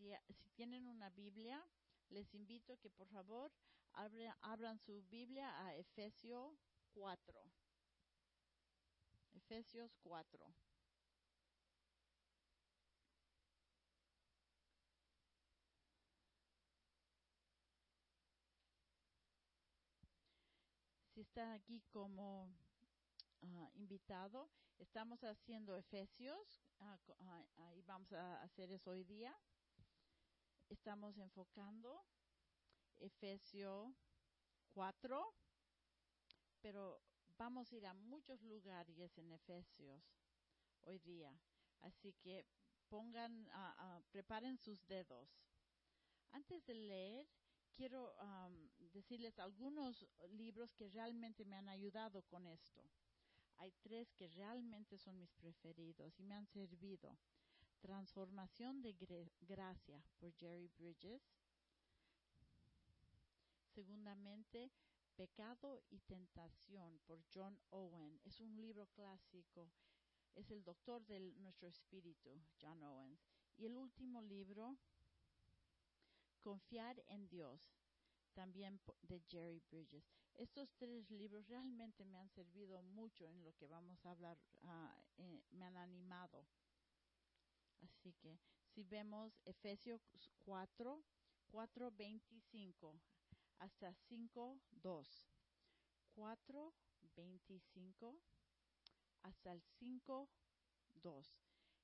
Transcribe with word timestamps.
si, 0.00 0.48
tienen 0.54 0.86
una 0.86 1.10
Biblia, 1.10 1.62
les 2.08 2.34
invito 2.34 2.78
que 2.78 2.88
por 2.90 3.06
favor 3.08 3.52
abre- 3.92 4.34
abran 4.40 4.78
su 4.78 5.02
Biblia 5.10 5.48
a 5.66 5.76
Efesios 5.76 6.72
4. 6.94 7.42
Efesios 9.34 9.96
4. 10.04 10.54
Si 21.12 21.20
está 21.20 21.52
aquí 21.52 21.82
como 21.92 22.48
ah, 23.42 23.70
invitado, 23.74 24.50
estamos 24.78 25.22
haciendo 25.24 25.76
Efesios 25.76 26.62
ah, 26.78 26.98
co- 27.04 27.16
ah, 27.20 27.74
y 27.74 27.82
vamos 27.82 28.12
a 28.12 28.42
hacer 28.42 28.70
eso 28.70 28.92
hoy 28.92 29.04
día. 29.04 29.36
Estamos 30.70 31.18
enfocando 31.18 32.06
Efesios 33.00 33.92
4, 34.72 35.34
pero 36.60 37.02
vamos 37.36 37.72
a 37.72 37.76
ir 37.76 37.86
a 37.86 37.92
muchos 37.92 38.40
lugares 38.42 39.18
en 39.18 39.32
Efesios 39.32 40.00
hoy 40.82 41.00
día. 41.00 41.36
Así 41.80 42.12
que 42.22 42.46
pongan, 42.88 43.48
ah, 43.50 44.00
preparen 44.12 44.58
sus 44.58 44.86
dedos. 44.86 45.28
Antes 46.30 46.64
de 46.66 46.74
leer, 46.74 47.28
quiero 47.72 48.14
am, 48.20 48.70
decirles 48.92 49.40
algunos 49.40 50.06
libros 50.28 50.72
que 50.74 50.88
realmente 50.88 51.44
me 51.44 51.56
han 51.56 51.68
ayudado 51.68 52.22
con 52.22 52.46
esto. 52.46 52.88
Hay 53.56 53.72
tres 53.82 54.12
que 54.12 54.28
realmente 54.28 54.98
son 54.98 55.18
mis 55.18 55.32
preferidos 55.34 56.16
y 56.20 56.22
me 56.22 56.36
han 56.36 56.46
servido. 56.46 57.18
Transformación 57.80 58.82
de 58.82 58.94
Gracia 59.40 60.02
por 60.18 60.32
Jerry 60.36 60.68
Bridges. 60.78 61.22
Segundamente, 63.74 64.70
Pecado 65.16 65.82
y 65.90 66.00
Tentación 66.00 66.98
por 67.06 67.22
John 67.34 67.58
Owen. 67.70 68.20
Es 68.24 68.40
un 68.40 68.54
libro 68.54 68.86
clásico. 68.88 69.70
Es 70.34 70.50
el 70.50 70.62
doctor 70.62 71.04
de 71.06 71.20
nuestro 71.38 71.68
espíritu, 71.68 72.40
John 72.60 72.82
Owens. 72.82 73.20
Y 73.56 73.66
el 73.66 73.76
último 73.76 74.22
libro, 74.22 74.76
Confiar 76.40 77.02
en 77.08 77.28
Dios, 77.28 77.74
también 78.34 78.80
de 79.02 79.20
Jerry 79.28 79.62
Bridges. 79.70 80.04
Estos 80.34 80.72
tres 80.78 81.10
libros 81.10 81.48
realmente 81.48 82.04
me 82.04 82.18
han 82.18 82.30
servido 82.30 82.82
mucho 82.82 83.26
en 83.26 83.44
lo 83.44 83.54
que 83.56 83.66
vamos 83.66 84.04
a 84.06 84.10
hablar, 84.12 84.38
ah, 84.62 84.96
eh, 85.18 85.42
me 85.50 85.66
han 85.66 85.76
animado. 85.76 86.46
Así 87.80 88.12
que 88.14 88.38
si 88.74 88.84
vemos 88.84 89.40
Efesios 89.44 90.08
4, 90.44 91.02
4, 91.50 91.90
25 91.92 93.00
hasta 93.58 93.94
5, 94.08 94.58
2. 94.82 95.26
4, 96.14 96.72
25 97.16 98.14
hasta 99.22 99.52
el 99.52 99.62
5, 99.78 100.28
2. 101.02 101.38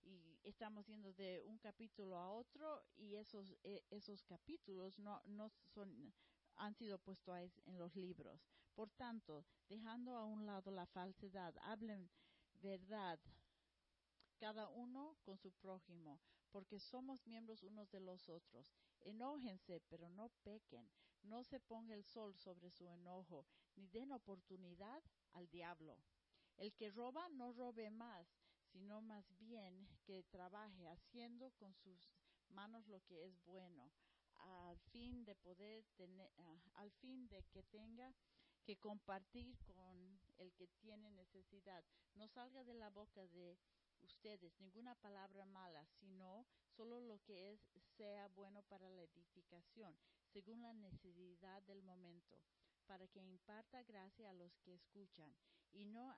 Y 0.04 0.38
estamos 0.44 0.86
yendo 0.86 1.12
de 1.14 1.42
un 1.46 1.58
capítulo 1.58 2.16
a 2.16 2.30
otro 2.30 2.84
y 2.96 3.16
esos, 3.16 3.56
eh, 3.64 3.82
esos 3.90 4.22
capítulos 4.22 4.98
no, 4.98 5.20
no 5.26 5.50
son, 5.74 6.14
han 6.56 6.74
sido 6.74 6.98
puestos 6.98 7.60
en 7.64 7.78
los 7.78 7.94
libros. 7.96 8.46
Por 8.74 8.90
tanto, 8.90 9.44
dejando 9.68 10.16
a 10.16 10.24
un 10.24 10.46
lado 10.46 10.70
la 10.70 10.86
falsedad, 10.86 11.54
hablen 11.62 12.08
verdad 12.62 13.18
cada 14.38 14.68
uno 14.68 15.16
con 15.24 15.38
su 15.38 15.50
prójimo, 15.52 16.20
porque 16.50 16.78
somos 16.78 17.26
miembros 17.26 17.62
unos 17.62 17.90
de 17.90 18.00
los 18.00 18.28
otros. 18.28 18.74
Enójense, 19.00 19.80
pero 19.88 20.08
no 20.08 20.30
pequen. 20.42 20.88
No 21.22 21.42
se 21.42 21.58
ponga 21.58 21.94
el 21.94 22.04
sol 22.04 22.36
sobre 22.36 22.70
su 22.70 22.88
enojo, 22.88 23.46
ni 23.74 23.88
den 23.88 24.12
oportunidad 24.12 25.02
al 25.32 25.48
diablo. 25.48 25.98
El 26.56 26.72
que 26.74 26.90
roba 26.90 27.28
no 27.30 27.52
robe 27.52 27.90
más, 27.90 28.26
sino 28.72 29.00
más 29.00 29.36
bien 29.38 29.88
que 30.04 30.22
trabaje 30.24 30.86
haciendo 30.88 31.50
con 31.52 31.74
sus 31.74 32.10
manos 32.48 32.86
lo 32.86 33.02
que 33.04 33.26
es 33.26 33.42
bueno, 33.44 33.92
al 34.36 34.78
fin 34.92 35.24
de 35.24 35.34
poder 35.34 35.84
tener, 35.96 36.30
ah, 36.36 36.56
al 36.74 36.90
fin 36.92 37.26
de 37.28 37.42
que 37.44 37.62
tenga 37.64 38.14
que 38.64 38.76
compartir 38.76 39.56
con 39.58 40.20
el 40.38 40.52
que 40.54 40.68
tiene 40.80 41.10
necesidad. 41.10 41.84
No 42.14 42.28
salga 42.28 42.64
de 42.64 42.74
la 42.74 42.90
boca 42.90 43.26
de 43.28 43.58
ustedes 44.02 44.58
ninguna 44.60 44.94
palabra 44.96 45.44
mala, 45.46 45.86
sino 46.00 46.46
solo 46.76 47.00
lo 47.00 47.18
que 47.22 47.52
es 47.52 47.60
sea 47.96 48.28
bueno 48.28 48.62
para 48.62 48.88
la 48.90 49.02
edificación, 49.02 49.98
según 50.32 50.62
la 50.62 50.72
necesidad 50.74 51.62
del 51.62 51.82
momento, 51.82 52.42
para 52.86 53.06
que 53.08 53.20
imparta 53.20 53.82
gracia 53.82 54.30
a 54.30 54.34
los 54.34 54.56
que 54.58 54.74
escuchan 54.74 55.34
y 55.72 55.84
no 55.84 56.14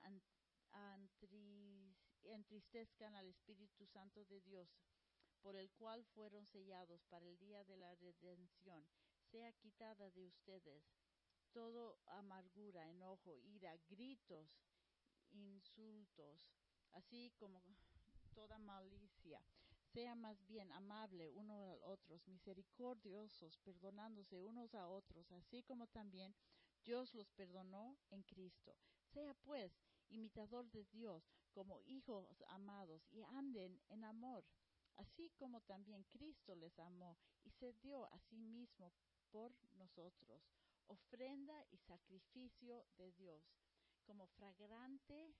entristezcan 2.23 3.15
al 3.15 3.27
Espíritu 3.27 3.85
Santo 3.87 4.23
de 4.25 4.41
Dios, 4.41 4.69
por 5.41 5.55
el 5.55 5.71
cual 5.71 6.03
fueron 6.13 6.45
sellados 6.47 7.03
para 7.05 7.25
el 7.25 7.37
día 7.37 7.63
de 7.63 7.77
la 7.77 7.95
redención. 7.95 8.87
Sea 9.31 9.51
quitada 9.53 10.09
de 10.11 10.25
ustedes 10.25 10.83
todo 11.51 11.97
amargura, 12.05 12.87
enojo, 12.89 13.35
ira, 13.37 13.75
gritos, 13.89 14.47
insultos, 15.31 16.51
así 16.93 17.31
como 17.37 17.61
toda 18.33 18.57
malicia. 18.59 19.41
Sea 19.93 20.15
más 20.15 20.45
bien 20.45 20.71
amable 20.71 21.29
uno 21.31 21.53
a 21.53 21.87
otros, 21.87 22.27
misericordiosos, 22.27 23.57
perdonándose 23.57 24.39
unos 24.39 24.75
a 24.75 24.87
otros, 24.87 25.31
así 25.31 25.63
como 25.63 25.87
también 25.87 26.35
Dios 26.85 27.13
los 27.13 27.29
perdonó 27.31 27.97
en 28.11 28.23
Cristo. 28.23 28.75
Sea 29.13 29.33
pues 29.43 29.71
imitador 30.09 30.69
de 30.71 30.85
Dios 30.85 31.23
como 31.53 31.81
hijos 31.81 32.43
amados 32.47 33.07
y 33.11 33.23
anden 33.23 33.81
en 33.89 34.03
amor, 34.05 34.45
así 34.95 35.31
como 35.37 35.61
también 35.61 36.03
Cristo 36.03 36.55
les 36.55 36.77
amó 36.79 37.17
y 37.43 37.51
se 37.51 37.73
dio 37.73 38.05
a 38.13 38.19
sí 38.19 38.37
mismo 38.37 38.93
por 39.31 39.51
nosotros, 39.73 40.41
ofrenda 40.87 41.65
y 41.71 41.77
sacrificio 41.77 42.85
de 42.97 43.11
Dios, 43.13 43.43
como 44.05 44.27
fragrante 44.27 45.33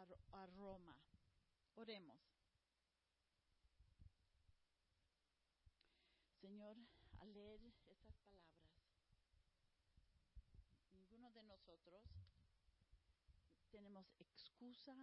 ar- 0.00 0.18
aroma. 0.32 0.96
Oremos. 1.76 2.20
Señor, 6.40 6.76
al 7.18 7.32
leer 7.34 7.60
estas 7.64 7.96
palabras, 7.98 8.44
ninguno 10.92 11.30
de 11.32 11.42
nosotros 11.44 12.04
tenemos 13.70 14.06
excusa 14.20 14.96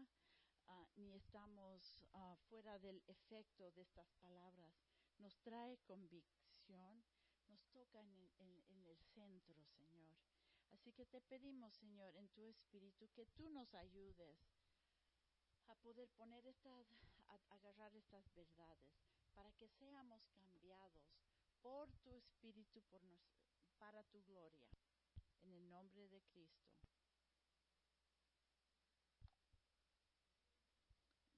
ah, 0.68 0.88
ni 0.96 1.14
estamos 1.14 2.00
ah, 2.14 2.36
fuera 2.50 2.80
del 2.80 3.02
efecto 3.08 3.70
de 3.72 3.82
estas 3.82 4.08
palabras. 4.22 4.74
Nos 5.20 5.38
trae 5.42 5.78
convicción, 5.86 7.04
nos 7.48 7.62
toca 7.72 8.00
en, 8.02 8.32
en- 8.40 8.64
en 8.70 8.86
el 8.86 8.98
centro, 9.14 9.56
Señor. 9.78 10.16
Así 10.74 10.92
que 10.94 11.06
te 11.06 11.22
pedimos, 11.22 11.74
Señor, 11.76 12.16
en 12.18 12.28
tu 12.30 12.44
espíritu, 12.44 13.08
que 13.14 13.26
tú 13.28 13.50
nos 13.50 13.74
ayudes 13.76 14.38
a 15.68 15.76
poder 15.76 16.10
poner 16.12 16.46
estas, 16.46 16.88
a 17.28 17.40
agarrar 17.56 17.96
estas 17.96 18.32
verdades, 18.34 18.92
para 19.34 19.52
que 19.54 19.68
seamos 19.68 20.28
cambiados 20.30 21.04
por 21.62 21.92
tu 22.04 22.14
espíritu, 22.16 22.82
por 22.84 23.04
nos- 23.04 23.28
para 23.78 24.04
tu 24.06 24.22
gloria. 24.24 24.68
En 25.42 25.54
el 25.54 25.70
nombre 25.70 26.08
de 26.08 26.22
Cristo. 26.24 26.74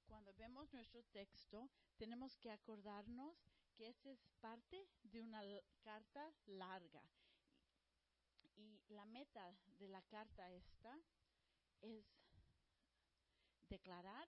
Cuando 0.08 0.34
vemos 0.34 0.74
nuestro 0.74 1.04
texto, 1.04 1.70
tenemos 1.98 2.38
que 2.38 2.52
acordarnos 2.52 3.38
que 3.76 3.88
esta 3.90 4.10
es 4.10 4.26
parte 4.40 4.88
de 5.04 5.22
una 5.22 5.42
carta 5.82 6.34
larga. 6.46 7.04
Y 8.56 8.82
la 8.90 9.06
meta 9.06 9.56
de 9.78 9.88
la 9.88 10.02
carta 10.04 10.50
esta 10.52 11.00
es 11.82 12.06
declarar 13.70 14.28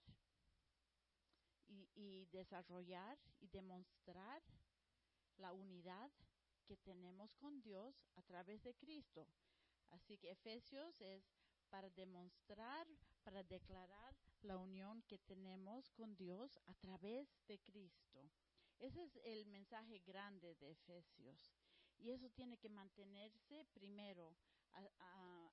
y, 1.96 2.26
desarrollar 2.32 3.18
y 3.40 3.48
demostrar 3.48 4.42
la 5.38 5.54
unidad 5.54 6.12
que 6.66 6.78
tenemos 6.78 7.36
con 7.36 7.62
Dios 7.62 8.04
a 8.16 8.22
través 8.24 8.64
de 8.64 8.74
Cristo. 8.76 9.28
Así 9.90 10.18
que 10.18 10.32
Efesios 10.32 11.02
es 11.02 11.24
para 11.70 11.90
demostrar, 11.90 12.88
para 13.24 13.44
declarar 13.44 14.16
la 14.42 14.58
unión 14.58 15.02
que 15.04 15.20
tenemos 15.20 15.90
con 15.92 16.16
Dios 16.16 16.60
a 16.68 16.74
través 16.76 17.28
de 17.48 17.60
Cristo. 17.60 18.30
Ese 18.80 19.04
es 19.04 19.20
el 19.24 19.46
mensaje 19.48 20.00
grande 20.00 20.56
de 20.56 20.72
Efesios. 20.72 21.52
Y 21.98 22.12
eso 22.12 22.30
tiene 22.30 22.58
que 22.58 22.70
mantenerse 22.70 23.66
primero. 23.74 24.34
A- 24.74 24.90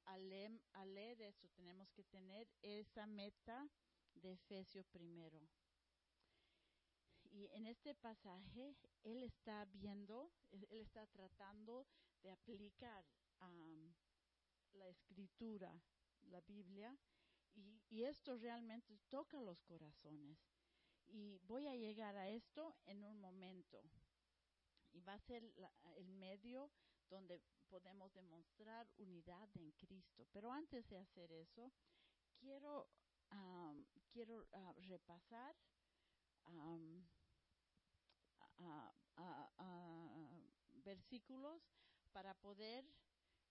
a- 0.07 0.19
leer, 0.19 0.61
al 0.73 0.95
leer 0.95 1.21
eso 1.23 1.49
tenemos 1.51 1.91
que 1.91 2.05
tener 2.05 2.49
esa 2.63 3.07
meta 3.07 3.69
de 4.15 4.33
Efesios 4.33 4.87
primero. 4.87 5.41
Y 7.31 7.49
en 7.53 7.67
este 7.67 7.95
pasaje 7.95 8.77
él 9.05 9.23
está 9.23 9.67
viendo, 9.67 10.33
él 10.51 10.67
está 10.71 11.07
tratando 11.07 11.87
de 12.23 12.31
aplicar 12.31 13.05
la 14.73 14.89
escritura, 14.89 15.81
la 16.23 16.41
Biblia, 16.43 16.97
y, 17.55 17.83
y 17.89 18.05
esto 18.05 18.37
realmente 18.39 18.99
toca 19.09 19.41
los 19.41 19.61
corazones. 19.63 20.39
Y 21.07 21.39
voy 21.45 21.67
a 21.67 21.77
llegar 21.77 22.17
a 22.17 22.29
esto 22.29 22.77
en 22.87 23.05
un 23.05 23.21
momento. 23.21 23.83
Y 24.93 25.01
va 25.01 25.15
a 25.15 25.19
ser 25.21 25.43
la- 25.57 25.73
el 25.97 26.09
medio 26.09 26.71
donde 27.09 27.41
podemos 27.69 28.13
demostrar 28.15 28.89
unidad 28.97 29.49
en 29.57 29.73
Cristo. 29.73 30.27
Pero 30.33 30.53
antes 30.53 30.89
de 30.89 30.99
hacer 30.99 31.31
eso, 31.33 31.73
quiero, 32.39 32.89
am, 33.31 33.87
quiero 34.13 34.47
ah, 34.53 34.75
repasar 34.89 35.57
versículos 40.87 41.61
para 42.13 42.33
poder 42.35 42.85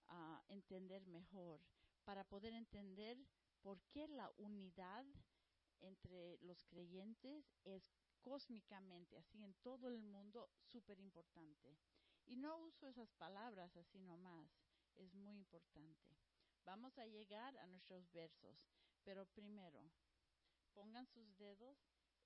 ah, 0.07 0.41
entender 0.47 1.05
mejor, 1.07 1.59
para 2.03 2.23
poder 2.23 2.53
entender 2.53 3.17
por 3.61 3.81
qué 3.91 4.07
la 4.07 4.31
unidad 4.37 5.05
entre 5.81 6.37
los 6.41 6.63
creyentes 6.63 7.45
es 7.65 7.83
cósmicamente, 8.21 9.17
así 9.17 9.43
en 9.43 9.53
todo 9.55 9.87
el 9.87 10.01
mundo, 10.01 10.49
súper 10.63 10.99
importante. 10.99 11.77
Y 12.25 12.37
no 12.37 12.57
uso 12.57 12.87
esas 12.87 13.11
palabras 13.13 13.75
así 13.77 13.99
nomás, 13.99 14.49
es 14.95 15.13
muy 15.13 15.35
importante. 15.35 16.09
Vamos 16.63 16.97
a 16.97 17.05
llegar 17.05 17.55
a 17.57 17.67
nuestros 17.67 18.11
versos, 18.11 18.57
pero 19.03 19.25
primero, 19.27 19.91
pongan 20.73 21.05
sus 21.07 21.37
dedos 21.37 21.77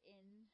en 0.03 0.49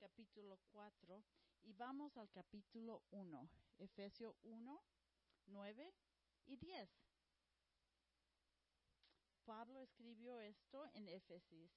capítulo 0.00 0.58
4 0.72 1.22
y 1.62 1.72
vamos 1.74 2.16
al 2.16 2.30
capítulo 2.30 3.02
1, 3.10 3.50
Efesios 3.78 4.34
1, 4.42 4.82
9 5.46 5.94
y 6.46 6.56
10. 6.56 6.90
Pablo 9.44 9.80
escribió 9.80 10.40
esto 10.40 10.88
en 10.94 11.08
Éfesis. 11.08 11.70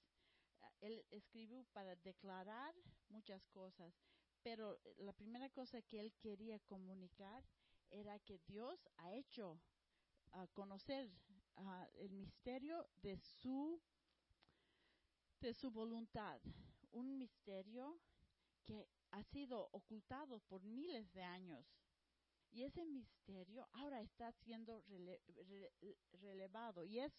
Él 0.80 1.06
escribió 1.12 1.64
para 1.74 1.96
declarar 1.98 2.74
muchas 3.10 3.46
cosas, 3.48 3.94
pero 4.44 4.80
eh, 4.84 4.96
la 5.00 5.14
primera 5.14 5.50
cosa 5.50 5.82
que 5.82 6.00
él 6.00 6.14
quería 6.20 6.60
comunicar 6.60 7.44
era 7.90 8.20
que 8.20 8.40
Dios 8.48 8.88
ha 8.98 9.14
hecho 9.14 9.60
ah, 10.34 10.48
conocer 10.54 11.10
el 11.96 12.12
misterio 12.12 12.88
de 13.02 13.18
su 13.18 13.82
de 15.42 15.54
su 15.54 15.70
voluntad, 15.72 16.40
un 16.92 17.18
misterio 17.18 18.00
que 18.66 18.88
ha 19.12 19.24
sido 19.24 19.70
ocultado 19.72 20.40
por 20.40 20.64
miles 20.64 21.12
de 21.14 21.22
años. 21.24 21.66
Y 22.52 22.64
ese 22.64 22.86
misterio 22.86 23.68
ahora 23.74 24.02
está 24.02 24.32
siendo 24.32 24.82
rele- 24.84 25.22
re- 25.48 25.98
relevado 26.22 26.86
y 26.86 27.00
es 27.00 27.12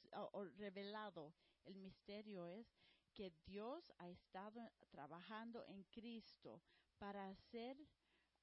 revelado. 0.57 1.35
El 1.65 1.77
misterio 1.77 2.47
es 2.47 2.67
que 3.15 3.33
Dios 3.47 3.93
ha 3.99 4.09
estado 4.09 4.73
trabajando 4.91 5.65
en 5.67 5.83
Cristo 5.85 6.63
para 6.99 7.29
hacer 7.29 7.77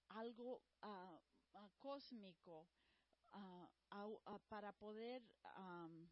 algo 0.09 0.62
ah, 0.81 1.19
cósmico, 1.80 2.68
ah, 3.31 3.69
para 4.50 4.71
poder 4.74 5.21
am, 5.44 6.09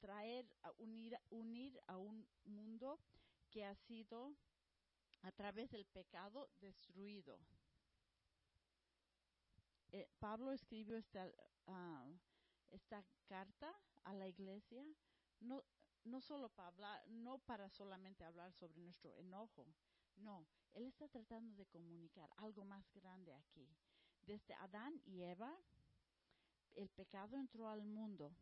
traer, 0.00 0.46
unir, 0.78 1.18
unir 1.30 1.80
a 1.86 1.96
un 1.96 2.26
mundo 2.44 2.98
que 3.50 3.64
ha 3.64 3.74
sido 3.74 4.34
a 5.22 5.32
través 5.32 5.70
del 5.70 5.84
pecado 5.86 6.48
destruido. 6.60 7.38
Eh, 9.90 10.06
Pablo 10.18 10.52
escribió 10.52 10.96
esta, 10.96 11.30
esta 12.70 13.04
carta 13.26 13.74
a 14.04 14.12
la 14.12 14.28
iglesia 14.28 14.84
no, 15.40 15.64
no 16.04 16.20
solo 16.20 16.48
para 16.50 16.68
hablar, 16.68 17.08
no 17.08 17.38
para 17.38 17.68
solamente 17.70 18.24
hablar 18.24 18.52
sobre 18.52 18.80
nuestro 18.80 19.14
enojo, 19.16 19.66
no, 20.20 20.46
él 20.74 20.86
está 20.86 21.08
tratando 21.08 21.54
de 21.54 21.66
comunicar 21.66 22.30
algo 22.36 22.64
más 22.64 22.84
grande 22.94 23.32
aquí. 23.34 23.68
Desde 24.22 24.54
Adán 24.54 25.00
y 25.04 25.22
Eva, 25.22 25.56
el 26.74 26.88
pecado 26.90 27.36
entró 27.36 27.68
al 27.68 27.84
mundo 27.84 28.34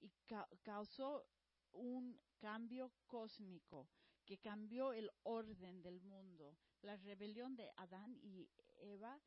y 0.00 0.10
ca- 0.26 0.48
causó 0.62 1.26
un 1.72 2.18
cambio 2.38 2.92
cósmico 3.06 3.88
que 4.24 4.38
cambió 4.38 4.92
el 4.92 5.10
orden 5.24 5.82
del 5.82 6.00
mundo. 6.00 6.56
La 6.82 6.96
rebelión 6.96 7.56
de 7.56 7.70
Adán 7.76 8.16
y 8.22 8.48
Eva 8.78 9.20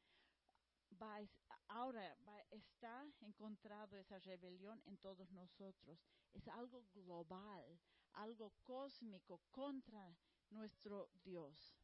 va 1.01 1.19
ahora 1.67 2.17
está 2.51 3.05
encontrado 3.21 3.97
esa 3.97 4.19
rebelión 4.19 4.81
en 4.85 4.97
todos 4.97 5.31
nosotros. 5.31 5.99
Es 6.33 6.47
algo 6.47 6.83
global, 6.93 7.79
algo 8.13 8.53
cósmico 8.63 9.41
contra 9.51 10.15
nuestro 10.49 11.09
Dios. 11.23 11.80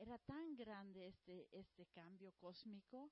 Era 0.00 0.16
tan 0.16 0.56
grande 0.56 1.08
este, 1.08 1.46
este 1.52 1.84
cambio 1.88 2.32
cósmico 2.40 3.10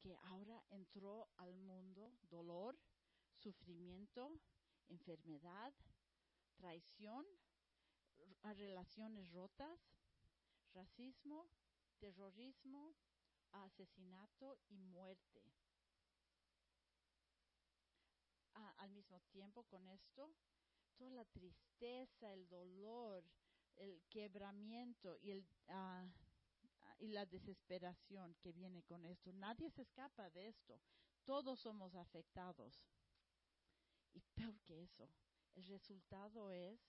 que 0.00 0.16
ahora 0.24 0.60
entró 0.70 1.28
al 1.36 1.54
mundo 1.54 2.18
dolor, 2.28 2.76
sufrimiento, 3.36 4.40
enfermedad, 4.88 5.72
traición, 6.56 7.24
relaciones 8.42 9.30
rotas, 9.30 9.78
racismo, 10.74 11.48
terrorismo, 12.00 12.96
asesinato 13.52 14.58
y 14.68 14.78
muerte. 14.80 15.44
Al 18.78 18.90
mismo 18.90 19.20
tiempo 19.30 19.62
con 19.62 19.86
esto, 19.86 20.34
toda 20.96 21.10
la 21.10 21.24
tristeza, 21.26 22.32
el 22.32 22.48
dolor, 22.48 23.22
el 23.80 24.00
quebramiento 24.10 25.18
y, 25.20 25.30
el, 25.30 25.46
ah, 25.68 26.06
y 26.98 27.08
la 27.08 27.26
desesperación 27.26 28.34
que 28.42 28.52
viene 28.52 28.82
con 28.82 29.04
esto. 29.04 29.32
Nadie 29.32 29.70
se 29.70 29.82
escapa 29.82 30.30
de 30.30 30.48
esto. 30.48 30.78
Todos 31.24 31.60
somos 31.60 31.94
afectados. 31.94 32.84
Y 34.12 34.20
peor 34.34 34.58
que 34.62 34.82
eso, 34.82 35.08
el 35.54 35.66
resultado 35.66 36.50
es 36.50 36.80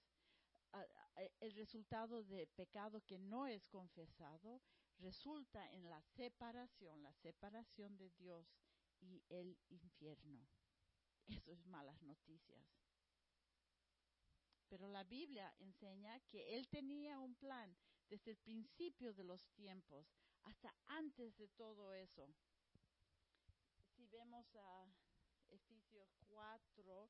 ah, 0.73 0.85
ah, 1.15 1.21
el 1.39 1.53
resultado 1.53 2.23
de 2.23 2.47
pecado 2.47 3.01
que 3.05 3.19
no 3.19 3.47
es 3.47 3.67
confesado 3.67 4.61
resulta 4.99 5.71
en 5.71 5.89
la 5.89 6.01
separación, 6.01 7.01
la 7.03 7.13
separación 7.13 7.97
de 7.97 8.09
Dios 8.11 8.45
y 8.99 9.23
el 9.29 9.57
infierno. 9.69 10.47
Eso 11.27 11.51
es 11.51 11.65
malas 11.65 12.01
noticias. 12.01 12.80
Pero 14.71 14.87
la 14.87 15.03
Biblia 15.03 15.53
enseña 15.59 16.17
que 16.29 16.55
Él 16.55 16.65
tenía 16.69 17.19
un 17.19 17.35
plan 17.35 17.75
desde 18.07 18.31
el 18.31 18.37
principio 18.37 19.13
de 19.13 19.25
los 19.25 19.45
tiempos 19.49 20.07
hasta 20.43 20.73
antes 20.87 21.35
de 21.35 21.49
todo 21.49 21.93
eso. 21.93 22.33
Si 23.93 24.07
vemos 24.07 24.55
a 24.55 24.87
Efesios 25.49 26.07
4, 26.29 27.09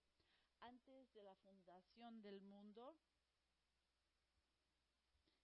antes 0.62 1.14
de 1.14 1.22
la 1.22 1.36
fundación 1.36 2.24
del 2.24 2.42
mundo, 2.42 2.98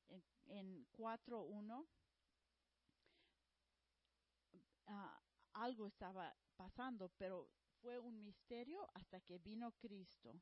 en, 0.08 0.24
en 0.48 0.88
4.1, 0.94 1.88
ah, 4.88 5.22
algo 5.54 5.86
estaba 5.86 6.36
pasando, 6.56 7.10
pero 7.20 7.48
fue 7.80 8.00
un 8.00 8.24
misterio 8.24 8.90
hasta 8.96 9.22
que 9.22 9.38
vino 9.38 9.72
Cristo. 9.74 10.34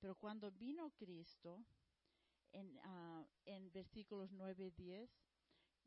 Pero 0.00 0.14
cuando 0.14 0.50
vino 0.50 0.90
Cristo, 0.96 1.62
en, 2.52 2.78
ah, 2.82 3.24
versículos 3.72 4.32
9 4.32 4.66
y 4.66 4.70
10, 4.70 5.10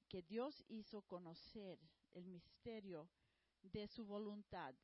que 0.08 0.22
Dios 0.22 0.64
hizo 0.68 1.02
conocer 1.02 1.80
el 2.14 2.26
misterio 2.28 3.10
de 3.64 3.88
su 3.88 4.06
voluntad, 4.06 4.76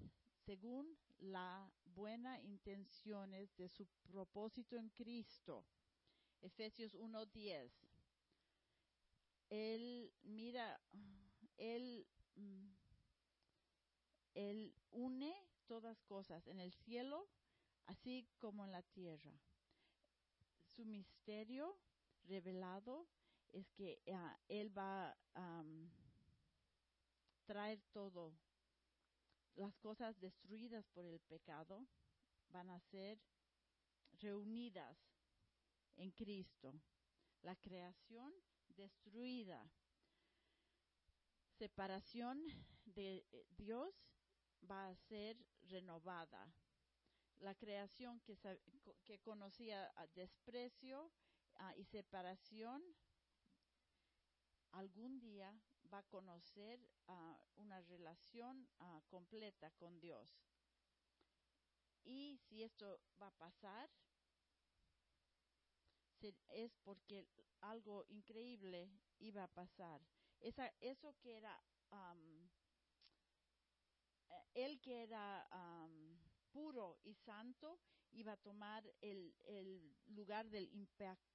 según 0.46 0.98
la 1.20 1.72
buena 1.86 2.40
intenciones 2.42 3.56
de 3.56 3.70
su 3.70 3.86
propósito 4.12 4.76
en 4.76 4.90
Cristo. 4.90 5.66
Efesios 6.42 6.96
1:10. 6.96 7.72
Él 9.50 10.12
mira, 10.24 10.80
él, 11.58 12.08
mm, 12.36 12.70
él 14.34 14.74
une 14.92 15.36
todas 15.68 16.02
cosas 16.04 16.48
en 16.48 16.60
el 16.60 16.74
cielo 16.74 17.28
así 17.90 18.28
como 18.40 18.64
en 18.66 18.72
la 18.72 18.84
tierra. 18.84 19.32
Su 20.76 20.86
misterio 20.86 21.76
revelado 22.28 23.08
es 23.52 23.68
que 23.72 24.02
ah, 24.14 24.38
Él 24.48 24.76
va 24.78 25.18
a 25.34 25.64
traer 27.46 27.82
todo. 27.92 28.34
Las 29.56 29.76
cosas 29.78 30.20
destruidas 30.20 30.86
por 30.94 31.06
el 31.06 31.20
pecado 31.20 31.86
van 32.50 32.70
a 32.70 32.80
ser 32.80 33.20
reunidas 34.22 34.98
en 35.98 36.12
Cristo. 36.12 36.80
La 37.42 37.56
creación 37.56 38.34
destruida. 38.68 39.68
Separación 41.58 42.46
de 42.86 43.26
eh, 43.32 43.46
Dios 43.58 43.94
va 44.70 44.90
a 44.90 44.96
ser 44.96 45.38
renovada. 45.64 46.48
La 47.40 47.56
creación 47.56 48.20
que, 48.22 48.38
que 49.06 49.20
conocía 49.20 49.92
ah, 49.96 50.08
desprecio 50.14 51.12
ah, 51.56 51.74
y 51.78 51.86
separación, 51.86 52.84
algún 54.72 55.20
día 55.20 55.54
va 55.92 56.00
a 56.00 56.04
conocer 56.04 56.80
ah, 57.08 57.40
una 57.56 57.82
relación 57.82 58.68
ah, 58.80 59.02
completa 59.08 59.72
con 59.72 60.00
Dios. 60.00 60.30
Y 62.04 62.38
si 62.38 62.64
esto 62.64 63.00
va 63.22 63.28
a 63.28 63.38
pasar, 63.38 63.90
es 66.50 66.76
porque 66.84 67.28
algo 67.62 68.06
increíble 68.10 68.92
iba 69.20 69.44
a 69.44 69.48
pasar. 69.48 70.02
Esa, 70.40 70.74
eso 70.80 71.16
que 71.20 71.38
era, 71.38 71.62
eh, 71.92 72.50
él 74.54 74.80
que 74.82 75.04
era 75.04 75.48
am, 75.52 76.19
puro 76.52 77.00
y 77.04 77.14
santo, 77.16 77.80
iba 78.12 78.34
a 78.34 78.38
tomar 78.38 78.84
el, 79.02 79.34
el 79.46 79.96
lugar 80.08 80.50
del, 80.50 80.70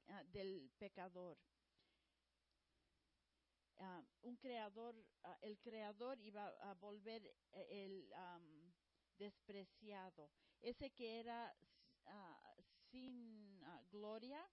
ah, 0.09 0.25
del 0.25 0.71
pecador. 0.79 1.39
Ah, 3.77 4.03
un 4.23 4.37
creador, 4.37 4.95
ah, 5.25 5.39
el 5.43 5.59
creador 5.59 6.21
iba 6.21 6.47
a 6.71 6.75
volver 6.75 7.27
eh, 7.53 7.85
el 7.85 8.13
am, 8.15 8.73
despreciado. 9.19 10.31
Ese 10.61 10.91
que 10.91 11.21
era 11.21 11.55
sin 12.91 13.61
gloria, 13.91 14.47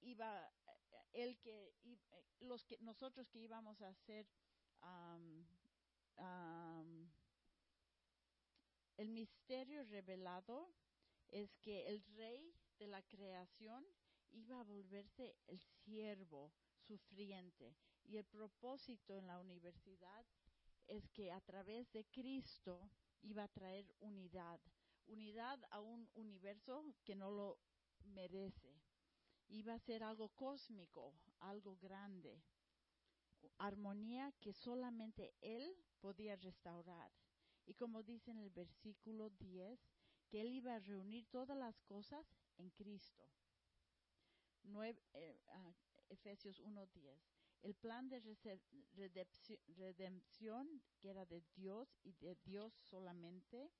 iba 0.00 0.52
eh, 0.66 1.04
el 1.12 1.38
que 1.38 1.74
eh, 1.84 2.24
los 2.40 2.64
que 2.64 2.78
nosotros 2.78 3.28
que 3.30 3.38
íbamos 3.38 3.80
a 3.80 3.94
ser 3.94 4.26
am, 4.80 5.46
el 8.96 9.10
misterio 9.10 9.84
revelado 9.84 10.70
es 11.28 11.56
que 11.56 11.86
el 11.88 12.02
rey 12.16 12.54
de 12.78 12.86
la 12.86 13.02
creación 13.02 13.84
iba 14.30 14.60
a 14.60 14.64
volverse 14.64 15.36
el 15.46 15.60
siervo 15.84 16.52
sufriente. 16.86 17.74
Y 18.04 18.18
el 18.18 18.24
propósito 18.24 19.16
en 19.16 19.26
la 19.26 19.38
universidad 19.38 20.26
es 20.86 21.08
que 21.08 21.32
a 21.32 21.40
través 21.40 21.90
de 21.92 22.04
Cristo 22.06 22.90
iba 23.22 23.44
a 23.44 23.48
traer 23.48 23.86
unidad, 24.00 24.60
unidad 25.06 25.58
a 25.70 25.80
un 25.80 26.08
universo 26.14 26.84
que 27.04 27.16
no 27.16 27.30
lo 27.30 27.58
merece. 28.04 28.74
Iba 29.48 29.74
a 29.74 29.78
ser 29.78 30.02
algo 30.02 30.28
cósmico, 30.30 31.14
algo 31.40 31.76
grande, 31.76 32.42
armonía 33.58 34.32
que 34.40 34.52
solamente 34.52 35.34
Él 35.40 35.74
podía 36.00 36.36
restaurar. 36.36 37.10
Y 37.66 37.74
como 37.74 38.02
dice 38.02 38.30
en 38.30 38.38
el 38.38 38.50
versículo 38.50 39.30
10, 39.30 39.80
que 40.28 40.40
Él 40.40 40.52
iba 40.52 40.74
a 40.74 40.80
reunir 40.80 41.26
todas 41.30 41.56
las 41.56 41.80
cosas 41.82 42.26
en 42.58 42.70
Cristo. 42.70 43.24
Nueve- 44.64 45.02
eh, 45.14 45.38
ah, 45.48 45.72
Efesios 46.08 46.58
1.10. 46.60 47.20
El 47.62 47.74
plan 47.74 48.08
de 48.08 48.20
redención 49.76 50.82
que 50.98 51.10
era 51.10 51.24
de 51.26 51.42
Dios 51.54 51.98
y 52.02 52.12
de 52.14 52.36
Dios 52.44 52.74
solamente, 52.74 53.70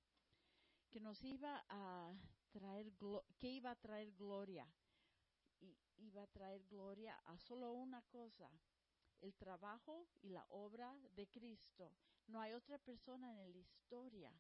que 0.91 1.01
nos 1.01 1.23
iba 1.25 1.65
a 1.69 2.15
traer, 2.53 2.93
que 3.39 3.49
iba 3.51 3.71
a 3.73 3.77
traer 3.77 4.13
gloria 4.13 4.67
iba 5.97 6.23
a 6.23 6.27
traer 6.27 6.63
gloria 6.69 7.15
a 7.25 7.39
solo 7.39 7.73
una 7.73 8.03
cosa, 8.03 8.51
el 9.21 9.35
trabajo 9.35 10.07
y 10.23 10.29
la 10.31 10.45
obra 10.51 10.95
de 11.17 11.27
Cristo. 11.27 11.91
No 12.27 12.41
hay 12.41 12.53
otra 12.53 12.79
persona 12.79 13.33
en 13.33 13.53
la 13.53 13.59
historia 13.59 14.33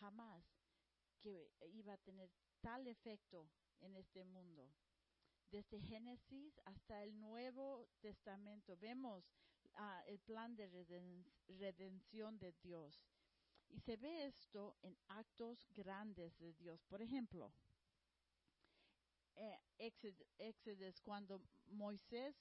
jamás 0.00 0.44
que 1.20 1.52
iba 1.68 1.92
a 1.94 1.98
tener 1.98 2.30
tal 2.60 2.86
efecto 2.86 3.48
en 3.80 3.96
este 3.96 4.24
mundo. 4.24 4.72
Desde 5.50 5.80
Génesis 5.80 6.60
hasta 6.64 7.02
el 7.02 7.18
Nuevo 7.20 7.88
Testamento 8.00 8.76
vemos 8.76 9.24
ah, 9.74 10.02
el 10.06 10.18
plan 10.20 10.56
de 10.56 10.68
reden- 10.68 11.30
redención 11.46 12.38
de 12.38 12.52
Dios. 12.62 13.04
Y 13.68 13.80
se 13.80 13.96
ve 13.96 14.26
esto 14.26 14.76
en 14.82 14.98
actos 15.08 15.66
grandes 15.74 16.36
de 16.38 16.52
Dios. 16.54 16.82
Por 16.84 17.00
ejemplo, 17.02 17.52
eh, 19.36 19.58
cuando 21.02 21.40
Moisés 21.66 22.36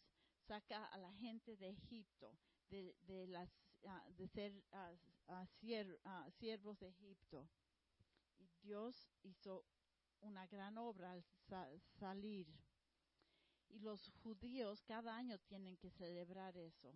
saca 0.48 0.86
a 0.88 0.98
la 0.98 1.14
gente 1.14 1.56
de 1.58 1.70
Egipto, 1.70 2.38
de, 2.70 2.96
de 3.02 3.28
las, 3.28 3.50
ah, 3.86 4.06
de 4.18 4.28
ser 4.28 4.54
ah, 6.06 6.30
siervos 6.32 6.80
de 6.80 6.90
Egipto. 6.90 7.50
Y 8.40 8.48
Dios 8.62 9.10
hizo 9.24 9.66
una 10.22 10.48
gran 10.48 10.78
obra 10.78 11.14
al 11.14 11.24
sa- 11.50 11.70
salir. 12.00 12.48
Y 13.70 13.80
los 13.80 14.12
judíos 14.22 14.84
cada 14.84 15.16
año 15.18 15.40
tienen 15.40 15.76
que 15.78 15.90
celebrar 15.90 16.56
eso. 16.58 16.94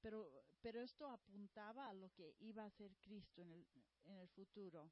Pero, 0.00 0.30
pero 0.62 0.80
esto 0.82 1.08
apuntaba 1.08 1.88
a 1.88 1.94
lo 1.94 2.10
que 2.12 2.34
iba 2.40 2.64
a 2.64 2.70
ser 2.70 2.96
Cristo 3.00 3.42
en 3.42 3.52
el, 3.52 3.66
en 4.06 4.16
el 4.18 4.28
futuro. 4.28 4.90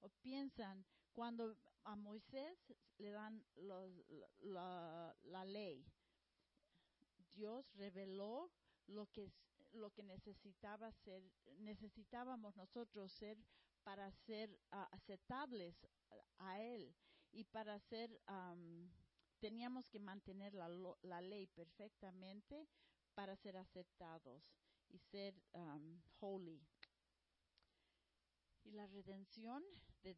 O 0.00 0.10
piensan, 0.10 0.84
cuando 1.12 1.56
a 1.84 1.96
Moisés 1.96 2.72
le 2.98 3.10
dan 3.10 3.44
la, 3.56 5.16
la 5.24 5.44
ley, 5.44 5.84
Dios 7.32 7.70
reveló 7.74 8.50
lo 8.86 9.06
que 9.06 9.30
lo 9.72 9.90
que 9.90 10.02
necesitaba 10.02 10.92
ser 10.92 11.22
necesitábamos 11.58 12.56
nosotros 12.56 13.12
ser 13.12 13.38
para 13.82 14.10
ser 14.12 14.58
ah, 14.70 14.88
aceptables 14.92 15.76
a, 16.38 16.60
él 16.60 16.94
y 17.32 17.44
para 17.44 17.78
ser 17.78 18.20
am, 18.26 18.90
teníamos 19.38 19.88
que 19.90 20.00
mantener 20.00 20.54
la, 20.54 20.68
la 21.02 21.20
ley 21.20 21.46
perfectamente 21.46 22.68
para 23.14 23.36
ser 23.36 23.56
aceptados 23.56 24.42
y 24.88 24.98
ser 24.98 25.34
holy. 26.20 26.60
Y 28.64 28.70
la 28.72 28.86
redención 28.86 29.64
de- 30.02 30.16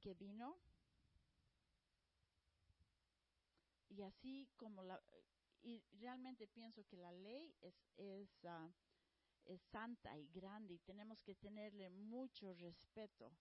que 0.00 0.14
vino 0.14 0.58
y 3.88 4.02
así 4.02 4.48
como 4.56 4.82
la 4.82 5.00
y 5.62 5.82
realmente 6.00 6.48
pienso 6.48 6.84
que 6.84 6.96
la 6.96 7.12
ley 7.12 7.54
es 7.60 7.74
es, 7.96 8.44
ah, 8.44 8.70
es 9.44 9.60
santa 9.62 10.18
y 10.18 10.28
grande 10.28 10.74
y 10.74 10.78
tenemos 10.80 11.22
que 11.22 11.34
tenerle 11.34 11.90
mucho 11.90 12.54
respeto. 12.54 13.32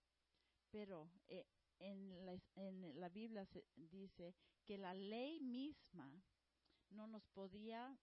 Pero 0.71 1.09
eh, 1.27 1.45
en, 1.79 2.25
la, 2.25 2.37
en 2.55 2.99
la 2.99 3.09
Biblia 3.09 3.45
se 3.45 3.65
dice 3.75 4.33
que 4.65 4.77
la 4.77 4.93
ley 4.93 5.39
misma 5.41 6.21
no 6.89 7.07
nos 7.07 7.25
podía 7.27 7.97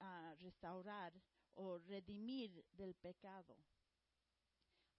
ah, 0.00 0.34
restaurar 0.38 1.12
o 1.54 1.78
redimir 1.78 2.64
del 2.72 2.94
pecado. 2.94 3.56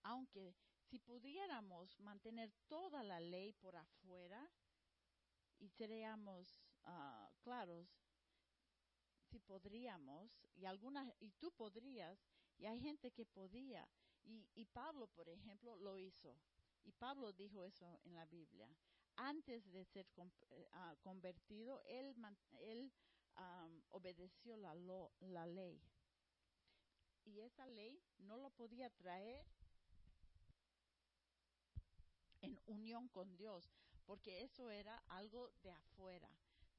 Aunque 0.03 0.55
si 0.89 0.99
pudiéramos 0.99 1.99
mantener 1.99 2.51
toda 2.67 3.03
la 3.03 3.19
ley 3.19 3.53
por 3.53 3.75
afuera 3.75 4.49
y 5.59 5.69
seríamos 5.69 6.63
ah, 6.83 7.31
claros, 7.43 8.00
si 9.31 9.39
podríamos, 9.39 10.38
y 10.55 10.65
algunas, 10.65 11.11
y 11.19 11.31
tú 11.39 11.51
podrías, 11.51 12.19
y 12.57 12.65
hay 12.65 12.79
gente 12.81 13.11
que 13.11 13.25
podía, 13.25 13.88
y, 14.23 14.47
y 14.55 14.65
Pablo, 14.65 15.07
por 15.07 15.29
ejemplo, 15.29 15.75
lo 15.77 15.97
hizo, 15.97 16.38
y 16.83 16.91
Pablo 16.91 17.33
dijo 17.33 17.63
eso 17.63 18.00
en 18.03 18.15
la 18.15 18.25
Biblia. 18.25 18.69
Antes 19.17 19.71
de 19.71 19.85
ser 19.85 20.07
ah, 20.71 20.95
convertido, 21.01 21.81
él, 21.85 22.15
él 22.61 22.91
am, 23.35 23.81
obedeció 23.89 24.57
la, 24.57 24.73
lo- 24.75 25.11
la 25.21 25.45
ley. 25.45 25.81
Y 27.25 27.39
esa 27.39 27.65
ley 27.65 28.00
no 28.19 28.38
lo 28.38 28.51
podía 28.51 28.91
traer 28.91 29.43
en 32.41 32.59
unión 32.67 33.07
con 33.09 33.35
Dios, 33.35 33.71
porque 34.05 34.43
eso 34.43 34.69
era 34.69 35.01
algo 35.07 35.51
de 35.63 35.71
afuera, 35.71 36.29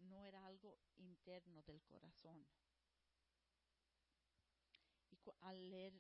no 0.03 0.23
era 0.25 0.45
algo 0.47 0.79
interno 0.97 1.63
del 1.63 1.83
corazón. 1.83 2.47
Y 5.11 5.19
al 5.41 5.71
leer 5.71 5.95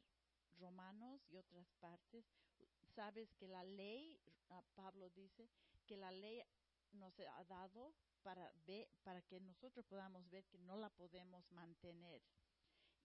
Romanos 0.58 1.20
y 1.30 1.36
otras 1.36 1.68
partes, 1.80 2.24
sabes 2.94 3.32
que 3.34 3.48
la 3.48 3.64
ley, 3.64 4.18
ah, 4.50 4.62
Pablo 4.74 5.08
dice, 5.10 5.48
que 5.86 5.96
la 5.96 6.10
ley 6.10 6.42
nos 6.92 7.18
ha 7.20 7.44
dado 7.44 7.94
para, 8.22 8.52
ver, 8.66 8.88
para 9.02 9.22
que 9.22 9.40
nosotros 9.40 9.84
podamos 9.86 10.28
ver 10.30 10.44
que 10.46 10.58
no 10.58 10.76
la 10.76 10.90
podemos 10.90 11.50
mantener. 11.52 12.22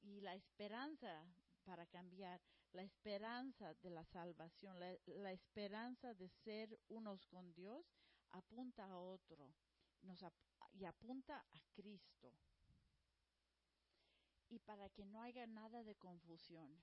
Y 0.01 0.22
la 0.22 0.36
esperanza 0.36 1.25
para 1.63 1.86
cambiar, 1.88 2.42
la 2.74 2.84
esperanza 2.84 3.74
de 3.75 3.89
la 3.89 4.06
salvación, 4.06 4.80
la, 4.80 4.96
la 5.06 5.32
esperanza 5.32 6.13
de 6.13 6.30
ser 6.30 6.80
unos 6.89 7.25
con 7.27 7.54
Dios, 7.54 7.86
apunta 8.30 8.86
a 8.86 8.98
otro 8.98 9.54
nos 10.04 10.22
ap- 10.24 10.34
y 10.79 10.86
apunta 10.86 11.46
a 11.51 11.60
Cristo. 11.74 12.31
Y 14.50 14.60
para 14.60 14.89
que 14.89 15.05
no 15.05 15.22
haya 15.22 15.46
nada 15.48 15.84
de 15.84 15.96
confusión 15.96 16.81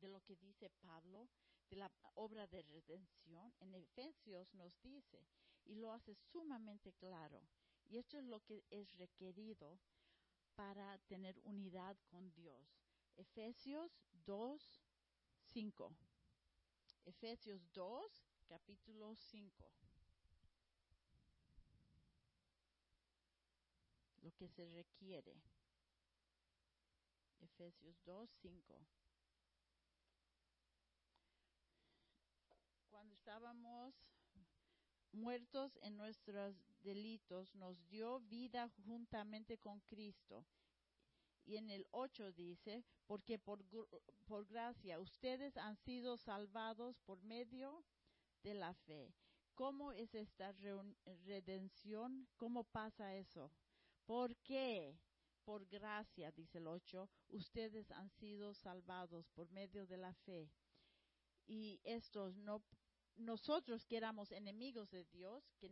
de 0.00 0.08
lo 0.08 0.20
que 0.22 0.36
dice 0.36 0.68
Pablo, 0.80 1.28
de 1.70 1.76
la 1.76 1.90
obra 2.14 2.46
de 2.48 2.62
redención, 2.62 3.54
en 3.60 3.74
Efesios 3.74 4.52
nos 4.54 4.78
dice, 4.82 5.24
y 5.64 5.76
lo 5.76 5.92
hace 5.92 6.14
sumamente 6.14 6.92
claro, 6.94 7.40
y 7.88 7.98
esto 7.98 8.18
es 8.18 8.24
lo 8.24 8.40
que 8.40 8.64
es 8.70 8.92
requerido 8.98 9.78
para 10.54 10.98
tener 11.06 11.40
unidad 11.44 11.96
con 12.08 12.32
Dios. 12.34 12.82
Efesios 13.16 14.02
2, 14.26 14.84
5. 15.52 15.96
Efesios 17.04 17.72
2, 17.72 18.26
capítulo 18.48 19.14
5. 19.14 19.72
Lo 24.22 24.30
que 24.32 24.48
se 24.48 24.64
requiere. 24.66 25.36
Efesios 27.40 28.00
2, 28.04 28.30
5. 28.40 28.86
Cuando 32.88 33.14
estábamos 33.14 33.94
muertos 35.12 35.76
en 35.82 35.96
nuestros 35.96 36.54
delitos, 36.82 37.54
nos 37.56 37.76
dio 37.88 38.20
vida 38.20 38.70
juntamente 38.86 39.58
con 39.58 39.80
Cristo. 39.80 40.46
Y 41.44 41.56
en 41.56 41.70
el 41.70 41.86
8 41.90 42.32
dice, 42.32 42.84
porque 43.06 43.38
por, 43.38 43.64
por 44.26 44.46
gracia 44.46 45.00
ustedes 45.00 45.56
han 45.56 45.76
sido 45.76 46.16
salvados 46.16 47.00
por 47.00 47.20
medio 47.22 47.84
de 48.44 48.54
la 48.54 48.72
fe. 48.74 49.12
¿Cómo 49.54 49.92
es 49.92 50.14
esta 50.14 50.52
redención? 51.24 52.28
¿Cómo 52.36 52.64
pasa 52.64 53.16
eso? 53.16 53.50
¿Por 54.06 54.36
qué? 54.38 54.98
Por 55.44 55.66
gracia, 55.66 56.30
dice 56.32 56.58
el 56.58 56.66
8, 56.66 57.08
ustedes 57.30 57.90
han 57.90 58.10
sido 58.10 58.54
salvados 58.54 59.28
por 59.30 59.50
medio 59.50 59.86
de 59.86 59.96
la 59.96 60.14
fe. 60.14 60.50
Y 61.46 61.80
estos 61.82 62.36
no 62.36 62.62
nosotros 63.16 63.84
que 63.84 63.96
éramos 63.96 64.32
enemigos 64.32 64.90
de 64.90 65.04
Dios, 65.04 65.44
que 65.58 65.70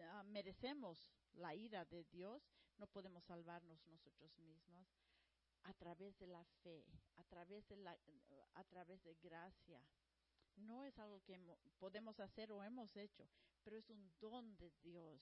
ah, 0.00 0.22
merecemos 0.24 1.08
la 1.34 1.54
ira 1.54 1.84
de 1.86 2.04
Dios, 2.04 2.42
no 2.78 2.86
podemos 2.86 3.24
salvarnos 3.24 3.84
nosotros 3.86 4.36
mismos 4.38 4.86
a 5.62 5.72
través 5.74 6.16
de 6.18 6.26
la 6.26 6.44
fe, 6.62 6.84
a 7.16 7.24
través 7.24 7.66
de 7.68 7.76
la 7.76 7.96
a 8.54 8.64
través 8.64 9.02
de 9.02 9.14
gracia. 9.14 9.80
No 10.56 10.84
es 10.84 10.98
algo 10.98 11.20
que 11.22 11.36
podemos 11.78 12.20
hacer 12.20 12.52
o 12.52 12.62
hemos 12.62 12.94
hecho, 12.96 13.28
pero 13.62 13.76
es 13.76 13.90
un 13.90 14.12
don 14.20 14.56
de 14.56 14.70
Dios. 14.82 15.20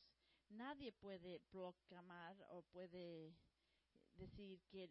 Nadie 0.53 0.93
puede 0.93 1.41
proclamar 1.41 2.37
o 2.51 2.63
puede 2.63 3.35
decir 4.15 4.61
que, 4.69 4.91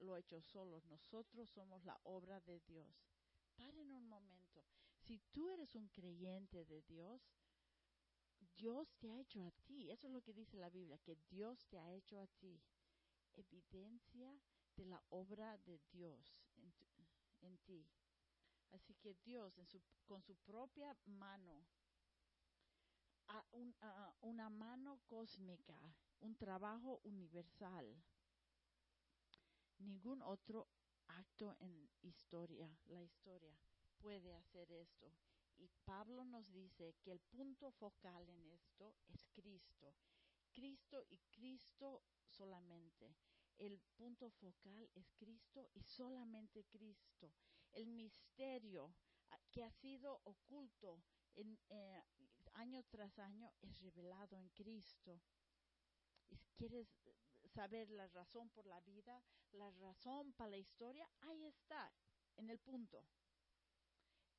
lo 0.00 0.14
ha 0.14 0.20
hecho 0.20 0.40
solo. 0.42 0.80
Nosotros 0.82 1.50
somos 1.50 1.84
la 1.84 1.98
obra 2.04 2.40
de 2.42 2.60
Dios. 2.60 2.94
Paren 3.56 3.90
un 3.90 4.06
momento. 4.08 4.64
Si 5.00 5.18
tú 5.32 5.48
eres 5.50 5.74
un 5.74 5.88
creyente 5.88 6.64
de 6.66 6.82
Dios, 6.82 7.20
Dios 8.56 8.94
te 8.98 9.10
ha 9.10 9.18
hecho 9.18 9.42
a 9.42 9.50
ti. 9.66 9.90
Eso 9.90 10.06
es 10.06 10.12
lo 10.12 10.22
que 10.22 10.32
dice 10.32 10.56
la 10.56 10.70
Biblia, 10.70 10.98
que 10.98 11.16
Dios 11.30 11.66
te 11.66 11.78
ha 11.78 11.92
hecho 11.92 12.20
a 12.20 12.26
ti. 12.26 12.60
Evidencia 13.34 14.38
de 14.76 14.84
la 14.84 15.02
obra 15.08 15.58
de 15.58 15.80
Dios 15.90 16.44
en, 17.40 17.58
ti. 17.64 17.86
Así 18.70 18.94
que 18.94 19.14
Dios 19.24 19.58
en 19.58 19.66
su, 19.66 19.82
con 20.04 20.22
su 20.22 20.36
propia 20.36 20.96
mano, 21.06 21.66
a 23.28 24.14
una 24.20 24.48
mano 24.48 25.00
cósmica, 25.06 25.78
un 26.20 26.36
trabajo 26.36 27.00
universal, 27.04 27.96
ningún 29.78 30.22
otro 30.22 30.68
acto 31.08 31.56
en 31.60 31.88
historia, 32.02 32.70
la 32.86 33.02
historia, 33.02 33.56
puede 33.98 34.34
hacer 34.34 34.70
esto. 34.72 35.12
Y 35.58 35.68
Pablo 35.84 36.24
nos 36.24 36.52
dice 36.52 36.94
que 37.02 37.12
el 37.12 37.20
punto 37.20 37.70
focal 37.72 38.28
en 38.28 38.50
esto 38.50 38.94
es 39.08 39.26
Cristo. 39.32 39.94
Cristo 40.52 41.04
y 41.08 41.18
Cristo 41.30 42.02
solamente. 42.26 43.14
El 43.58 43.80
punto 43.96 44.30
focal 44.30 44.90
es 44.94 45.10
Cristo 45.16 45.70
y 45.72 45.82
solamente 45.82 46.64
Cristo. 46.64 47.32
El 47.72 47.86
misterio 47.88 48.94
que 49.50 49.64
ha 49.64 49.70
sido 49.70 50.20
oculto 50.24 51.02
en, 51.34 51.58
eh, 51.70 52.02
año 52.56 52.82
tras 52.84 53.18
año 53.18 53.52
es 53.62 53.80
revelado 53.80 54.36
en 54.36 54.48
Cristo. 54.50 55.20
¿Quieres 56.56 56.88
saber 57.56 57.88
la 57.90 58.06
razón 58.08 58.50
por 58.50 58.66
la 58.66 58.80
vida, 58.80 59.22
la 59.52 59.70
razón 59.70 60.32
para 60.34 60.50
la 60.50 60.58
historia, 60.58 61.08
ahí 61.20 61.46
está, 61.46 61.90
en 62.36 62.50
el 62.50 62.58
punto. 62.58 63.02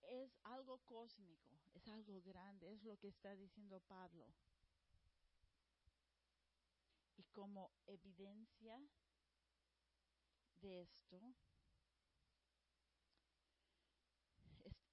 Es 0.04 0.38
algo 0.44 0.78
cósmico, 0.86 1.58
es 1.74 1.88
algo 1.88 2.22
grande, 2.22 2.72
es 2.72 2.84
lo 2.84 2.98
que 2.98 3.08
está 3.08 3.36
diciendo 3.36 3.80
Pablo. 3.82 4.28
Y 7.18 7.24
como 7.32 7.72
evidencia 7.88 8.80
de 10.62 10.82
esto, 10.82 11.20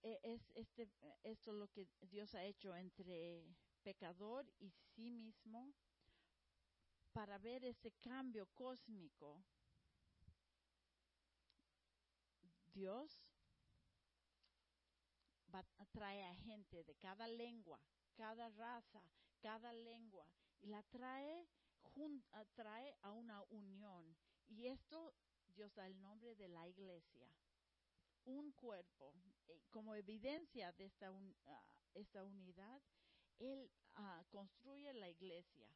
es, 0.05 0.51
es 0.55 0.79
este, 0.79 0.89
esto 1.23 1.53
lo 1.53 1.69
que 1.69 1.89
Dios 2.03 2.35
ha 2.35 2.45
hecho 2.45 2.77
entre 2.77 3.45
pecador 3.83 4.47
y 4.59 4.71
sí 4.71 5.11
mismo 5.11 5.75
para 7.13 7.39
ver 7.39 7.65
ese 7.65 7.93
cambio 7.93 8.47
cósmico, 8.55 9.45
Dios 12.73 13.23
va, 15.55 15.65
trae 15.93 16.25
a 16.25 16.35
gente 16.35 16.83
de 16.83 16.95
cada 16.97 17.29
lengua, 17.29 17.81
cada 18.17 18.49
raza, 18.51 19.01
cada 19.41 19.73
lengua, 19.73 20.27
y 20.61 20.67
la 20.67 20.83
trae, 20.83 21.47
trae 22.55 22.97
a 23.03 23.13
una 23.13 23.43
unión. 23.51 24.17
Y 24.49 24.67
esto 24.67 25.15
Dios 25.55 25.73
da 25.75 25.87
el 25.87 26.01
nombre 26.01 26.35
de 26.35 26.49
la 26.49 26.67
iglesia. 26.67 27.29
Un 28.25 28.51
cuerpo, 28.53 29.15
eh, 29.49 29.61
como 29.71 29.95
evidencia 29.95 30.73
de 30.73 30.87
esta, 30.87 31.11
ah, 31.47 31.65
esta 31.95 32.25
unidad, 32.25 32.83
Él 33.39 33.71
ah, 33.95 34.25
construye 34.31 34.93
la 34.95 35.09
iglesia 35.09 35.69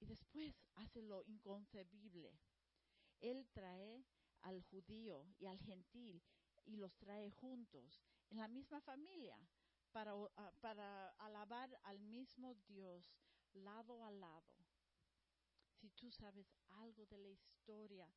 y 0.00 0.06
después 0.06 0.54
hace 0.74 1.02
lo 1.02 1.22
inconcebible. 1.24 2.38
Él 3.20 3.46
trae 3.52 4.04
al 4.42 4.60
judío 4.62 5.26
y 5.38 5.46
al 5.46 5.58
gentil 5.58 6.22
y 6.64 6.76
los 6.76 6.96
trae 6.96 7.30
juntos 7.30 8.02
en 8.30 8.38
la 8.38 8.48
misma 8.48 8.80
familia 8.80 9.38
para, 9.92 10.12
ah, 10.36 10.52
para 10.60 11.10
alabar 11.18 11.78
al 11.82 12.00
mismo 12.00 12.54
Dios 12.66 13.14
lado 13.52 14.04
a 14.04 14.10
lado. 14.10 14.52
Si 15.80 15.90
tú 15.90 16.10
sabes 16.10 16.46
algo 16.68 17.06
de 17.06 17.18
la 17.18 17.28
historia 17.28 18.08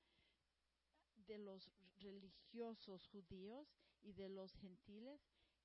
de 1.15 1.38
los 1.39 1.69
religiosos 1.98 3.08
judíos 3.08 3.67
y 4.06 4.13
de 4.13 4.30
los 4.30 4.54
gentiles, 4.56 5.22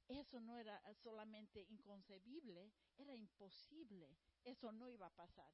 eso 0.08 0.40
no 0.40 0.58
era 0.58 0.82
solamente 0.94 1.64
inconcebible, 1.68 2.72
era 2.96 3.14
imposible. 3.14 4.16
Eso 4.42 4.72
no 4.72 4.88
iba 4.88 5.06
a 5.06 5.14
pasar 5.14 5.52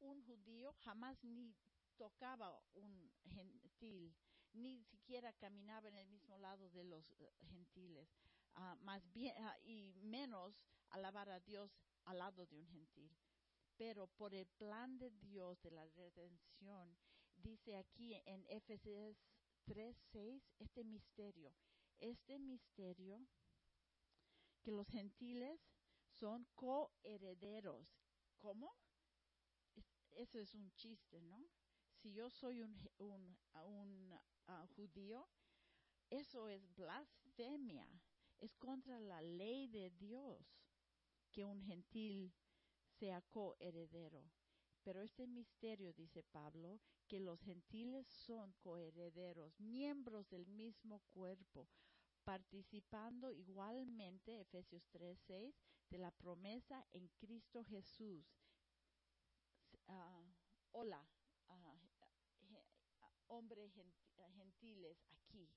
un 0.00 0.22
judío 0.22 0.72
jamás 0.84 1.22
ni 1.22 1.54
tocaba 1.96 2.58
un 2.74 3.12
gentil, 3.24 4.14
ni 4.52 4.82
siquiera 4.84 5.32
caminaba 5.34 5.88
en 5.88 5.96
el 5.98 6.08
mismo 6.08 6.38
lado 6.38 6.68
de 6.70 6.84
los 6.84 7.10
eh, 7.18 7.32
gentiles, 7.50 8.08
ah, 8.54 8.76
más 8.80 9.10
bien 9.12 9.34
ah, 9.38 9.56
y 9.62 9.92
menos 10.02 10.54
alabar 10.90 11.28
a 11.28 11.40
Dios 11.40 11.70
al 12.04 12.18
lado 12.18 12.46
de 12.46 12.56
un 12.56 12.66
gentil. 12.68 13.14
Pero 13.76 14.06
por 14.08 14.34
el 14.34 14.46
plan 14.46 14.98
de 14.98 15.10
Dios 15.10 15.60
de 15.62 15.70
la 15.70 15.86
redención, 15.86 16.96
dice 17.36 17.76
aquí 17.76 18.14
en 18.26 18.44
Efesios 18.48 19.16
3:6 19.66 20.42
este 20.58 20.84
misterio, 20.84 21.54
este 22.00 22.38
misterio 22.38 23.26
que 24.62 24.72
los 24.72 24.88
gentiles 24.88 25.60
son 26.08 26.46
coherederos. 26.54 27.96
¿Cómo? 28.38 28.74
eso 30.12 30.38
es 30.38 30.54
un 30.54 30.70
chiste, 30.72 31.20
¿no? 31.22 31.46
Si 31.94 32.12
yo 32.12 32.30
soy 32.30 32.60
un, 32.62 32.76
un, 32.98 33.38
un 33.64 34.18
judío, 34.76 35.28
eso 36.08 36.48
es 36.48 36.74
blasfemia, 36.74 37.88
es 38.38 38.54
contra 38.56 38.98
la 39.00 39.22
ley 39.22 39.68
de 39.68 39.90
Dios 39.90 40.60
que 41.30 41.44
un 41.44 41.62
gentil 41.62 42.34
sea 42.98 43.20
coheredero. 43.22 44.30
Pero 44.82 45.02
este 45.02 45.26
misterio, 45.26 45.92
dice 45.92 46.22
Pablo, 46.22 46.80
que 47.06 47.20
los 47.20 47.40
gentiles 47.40 48.06
son 48.06 48.52
coherederos, 48.60 49.60
miembros 49.60 50.28
del 50.30 50.46
mismo 50.46 51.00
cuerpo, 51.10 51.68
participando 52.24 53.32
igualmente, 53.32 54.40
Efesios 54.40 54.82
3:6, 54.92 55.54
de 55.90 55.98
la 55.98 56.10
promesa 56.10 56.86
en 56.92 57.08
Cristo 57.18 57.64
Jesús, 57.64 58.24
uh, 59.88 60.32
hola, 60.72 61.04
uh, 61.48 61.90
hombres 63.26 63.72
gentiles 64.36 64.98
aquí. 65.12 65.48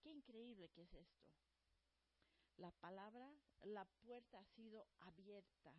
Qué 0.00 0.10
increíble 0.10 0.68
que 0.70 0.82
es 0.82 0.94
esto. 0.94 1.32
La 2.56 2.70
palabra, 2.72 3.32
la 3.62 3.84
puerta 3.84 4.38
ha 4.38 4.44
sido 4.44 4.86
abierta 5.00 5.74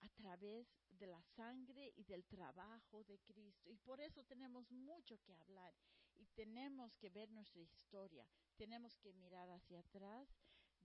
a 0.00 0.08
través 0.10 0.66
de 0.88 1.06
la 1.06 1.22
sangre 1.22 1.92
y 1.96 2.04
del 2.04 2.24
trabajo 2.24 3.04
de 3.04 3.18
Cristo. 3.20 3.70
Y 3.70 3.78
por 3.78 4.00
eso 4.00 4.24
tenemos 4.24 4.70
mucho 4.70 5.18
que 5.22 5.34
hablar 5.34 5.74
y 6.22 6.26
tenemos 6.36 6.96
que 6.98 7.10
ver 7.10 7.30
nuestra 7.32 7.60
historia, 7.60 8.24
tenemos 8.56 8.96
que 8.98 9.12
mirar 9.12 9.50
hacia 9.50 9.80
atrás. 9.80 10.28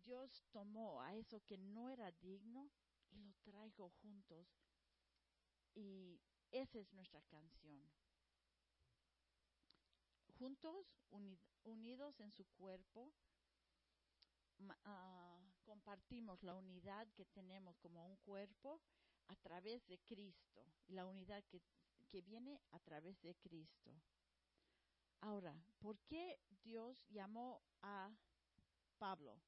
Dios 0.03 0.43
tomó 0.51 1.01
a 1.01 1.13
eso 1.13 1.39
que 1.45 1.59
no 1.59 1.89
era 1.89 2.11
digno 2.13 2.71
y 3.11 3.19
lo 3.19 3.33
traigo 3.43 3.91
juntos. 4.01 4.47
Y 5.75 6.19
esa 6.49 6.79
es 6.79 6.91
nuestra 6.93 7.21
canción. 7.21 7.93
Juntos, 10.39 10.97
unidos 11.63 12.19
en 12.19 12.31
su 12.31 12.45
cuerpo, 12.45 13.11
ah, 14.85 15.39
compartimos 15.63 16.41
la 16.41 16.55
unidad 16.55 17.07
que 17.13 17.25
tenemos 17.25 17.77
como 17.77 18.07
un 18.07 18.15
cuerpo 18.17 18.81
a 19.27 19.35
través 19.35 19.85
de 19.87 19.99
Cristo, 19.99 20.65
la 20.87 21.05
unidad 21.05 21.43
que 22.09 22.21
viene 22.21 22.59
a 22.71 22.79
través 22.79 23.21
de 23.21 23.35
Cristo. 23.35 23.91
Ahora, 25.21 25.55
¿por 25.79 25.99
qué 25.99 26.39
Dios 26.63 27.07
llamó 27.09 27.61
a 27.81 28.11
Pablo? 28.97 29.39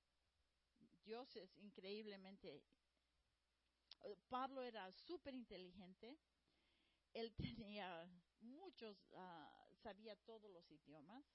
Dios 1.04 1.36
es 1.36 1.58
increíblemente... 1.58 2.64
Pablo 4.30 4.62
era 4.62 4.90
súper 4.94 5.36
inteligente, 5.36 6.18
él 7.14 7.34
tenía 7.76 8.10
muchos, 8.40 8.98
ah, 9.16 9.70
sabía 9.74 10.16
todos 10.16 10.50
los 10.52 10.72
idiomas, 10.72 11.26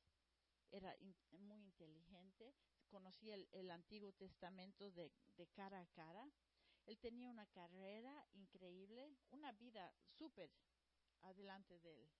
era 0.70 0.96
muy 1.30 1.62
inteligente, 1.62 2.54
conocía 2.88 3.34
el, 3.34 3.70
Antiguo 3.70 4.12
Testamento 4.12 4.90
de, 4.90 5.12
de, 5.36 5.46
cara 5.48 5.80
a 5.80 5.86
cara, 5.86 6.26
él 6.86 6.98
tenía 6.98 7.28
una 7.28 7.46
carrera 7.46 8.26
increíble, 8.32 9.14
una 9.30 9.52
vida 9.52 9.92
súper 10.06 10.50
adelante 11.22 11.78
de 11.80 12.02
él. 12.02 12.10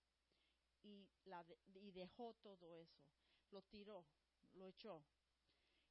Y, 0.84 1.08
la 1.24 1.44
y 1.74 1.90
dejó 1.90 2.34
todo 2.42 2.74
eso, 2.74 3.02
lo 3.50 3.62
tiró, 3.62 4.04
lo 4.52 4.66
echó. 4.66 5.02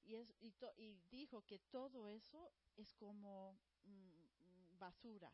Y, 0.04 0.16
es, 0.16 0.34
y, 0.40 0.54
y 0.78 0.96
dijo 1.10 1.42
que 1.44 1.60
todo 1.60 2.08
eso 2.08 2.52
es 2.78 2.94
como 2.94 3.58
mm, 3.84 4.78
basura, 4.78 5.32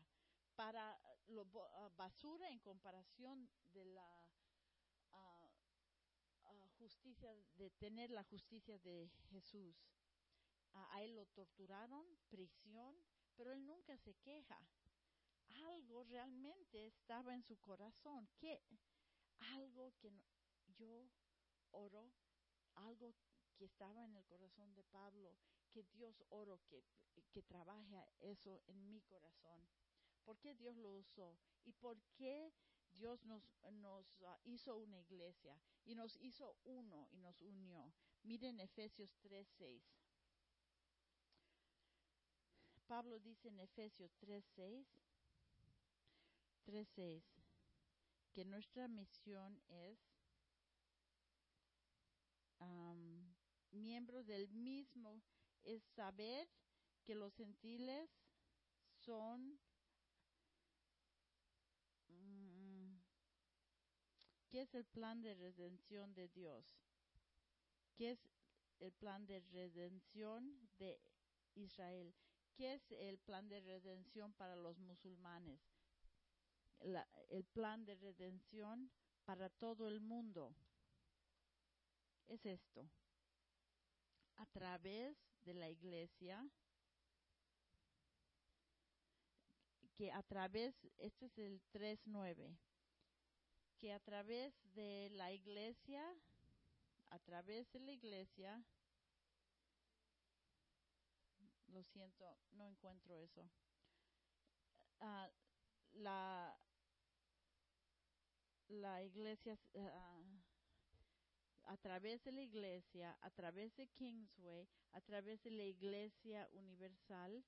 para 0.54 0.98
lo, 1.28 1.46
ah, 1.74 1.90
basura 1.96 2.50
en 2.50 2.58
comparación 2.60 3.48
de 3.72 3.84
la 3.84 4.26
uh, 5.12 5.50
justicia, 6.78 7.34
de 7.56 7.70
tener 7.70 8.10
la 8.10 8.24
justicia 8.24 8.78
de 8.78 9.10
Jesús. 9.30 9.76
a 10.72 11.02
él 11.02 11.16
lo 11.16 11.26
torturaron, 11.26 12.06
prisión, 12.28 12.94
pero 13.36 13.52
él 13.52 13.66
nunca 13.66 13.96
se 13.98 14.14
queja. 14.14 14.60
Algo 15.72 16.04
realmente 16.04 16.86
estaba 16.86 17.34
en 17.34 17.42
su 17.42 17.56
corazón, 17.56 18.28
que 18.38 18.62
algo 19.40 19.92
que 19.98 20.12
yo 20.78 21.10
oro, 21.72 22.10
algo 22.74 23.14
que 23.56 23.64
estaba 23.64 24.04
en 24.04 24.16
el 24.16 24.24
corazón 24.24 24.74
de 24.74 24.84
Pablo, 24.84 25.36
que 25.70 25.82
Dios 25.84 26.22
oro 26.30 26.60
que, 26.66 26.82
que 27.32 27.42
trabaje 27.42 28.04
eso 28.20 28.62
en 28.66 28.90
mi 28.90 29.00
corazón. 29.02 29.68
¿Por 30.24 30.38
qué 30.38 30.54
Dios 30.54 30.76
lo 30.76 30.92
usó? 30.92 31.38
¿Y 31.64 31.72
por 31.72 32.00
qué 32.16 32.52
Dios 32.92 33.24
nos, 33.24 33.42
nos 33.72 34.22
ah, 34.22 34.38
hizo 34.44 34.76
una 34.76 34.98
iglesia 34.98 35.60
y 35.84 35.94
nos 35.94 36.16
hizo 36.16 36.56
uno 36.64 37.08
y 37.10 37.18
nos 37.18 37.40
unió? 37.40 37.92
Miren 38.22 38.60
Efesios 38.60 39.16
3:6. 39.22 39.82
Pablo 42.86 43.20
dice 43.20 43.48
en 43.48 43.60
Efesios 43.60 44.10
3:6, 44.20 44.84
3:6, 46.66 47.22
que 48.32 48.44
nuestra 48.44 48.88
misión 48.88 49.60
es 49.68 49.98
miembro 53.72 54.22
del 54.24 54.48
mismo, 54.48 55.22
es 55.62 55.82
saber 55.94 56.48
que 57.04 57.14
los 57.14 57.34
gentiles 57.34 58.10
son 58.98 59.58
mm, 62.08 62.96
¿Qué 64.50 64.62
es 64.62 64.74
el 64.74 64.84
plan 64.84 65.22
de 65.22 65.34
redención 65.34 66.12
de 66.14 66.28
Dios? 66.28 66.76
¿Qué 67.94 68.10
es 68.10 68.28
el 68.80 68.92
plan 68.92 69.26
de 69.26 69.40
redención 69.40 70.68
de 70.78 71.00
Israel? 71.54 72.14
¿Qué 72.56 72.74
es 72.74 72.90
el 72.92 73.18
plan 73.18 73.48
de 73.48 73.60
redención 73.60 74.32
para 74.32 74.56
los 74.56 74.78
musulmanes? 74.78 75.79
El 76.80 77.44
plan 77.44 77.84
de 77.84 77.94
redención 77.96 78.90
para 79.24 79.48
todo 79.48 79.86
el 79.88 80.00
mundo 80.00 80.54
es 82.28 82.44
esto. 82.46 82.88
A 84.36 84.46
través 84.46 85.16
de 85.44 85.54
la 85.54 85.68
iglesia, 85.68 86.48
que 89.96 90.10
a 90.10 90.22
través, 90.22 90.74
este 90.96 91.26
es 91.26 91.38
el 91.38 91.60
3.9, 91.72 92.56
que 93.78 93.92
a 93.92 94.00
través 94.00 94.54
de 94.74 95.10
la 95.12 95.32
iglesia, 95.32 96.02
a 97.10 97.18
través 97.18 97.70
de 97.72 97.80
la 97.80 97.92
iglesia, 97.92 98.64
lo 101.68 101.82
siento, 101.84 102.24
no 102.52 102.66
encuentro 102.66 103.14
eso. 103.16 103.42
Uh, 105.00 105.28
la, 105.98 106.56
la 108.70 109.02
iglesia, 109.02 109.58
uh, 109.74 110.40
a 111.64 111.76
través 111.76 112.22
de 112.22 112.32
la 112.32 112.42
iglesia, 112.42 113.16
a 113.20 113.30
través 113.30 113.74
de 113.76 113.86
Kingsway, 113.88 114.66
a 114.92 115.00
través 115.00 115.42
de 115.42 115.50
la 115.50 115.64
iglesia 115.64 116.48
universal, 116.52 117.44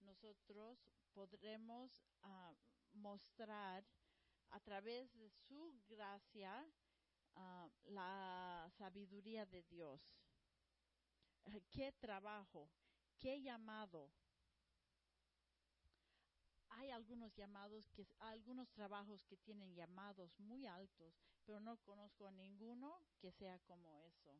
nosotros 0.00 0.78
podremos 1.14 2.02
uh, 2.22 2.54
mostrar 2.92 3.84
a 4.50 4.60
través 4.60 5.12
de 5.14 5.30
su 5.30 5.74
gracia 5.88 6.66
la 7.84 8.66
sabiduría 8.78 9.44
de 9.46 9.62
Dios. 9.64 10.00
¿Qué 11.70 11.92
trabajo? 11.92 12.70
¿Qué 13.18 13.42
llamado? 13.42 14.10
Hay 16.78 16.90
algunos 16.90 17.34
llamados, 17.34 17.88
que, 17.90 18.06
algunos 18.18 18.70
trabajos 18.72 19.24
que 19.24 19.38
tienen 19.38 19.74
llamados 19.74 20.38
muy 20.38 20.66
altos, 20.66 21.14
pero 21.44 21.58
no 21.58 21.78
conozco 21.78 22.26
a 22.26 22.30
ninguno 22.32 23.02
que 23.18 23.32
sea 23.32 23.58
como 23.60 23.96
eso. 23.96 24.30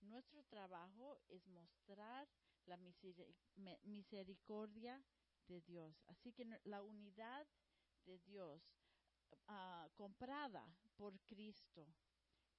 Nuestro 0.00 0.44
trabajo 0.44 1.18
es 1.28 1.44
mostrar 1.48 2.28
la 2.66 2.78
misericordia 3.82 5.02
de 5.48 5.60
Dios. 5.62 6.00
Así 6.06 6.32
que 6.32 6.44
la 6.64 6.82
unidad 6.82 7.46
de 8.04 8.18
Dios 8.20 8.62
uh, 9.48 9.88
comprada 9.94 10.64
por 10.96 11.18
Cristo 11.22 11.88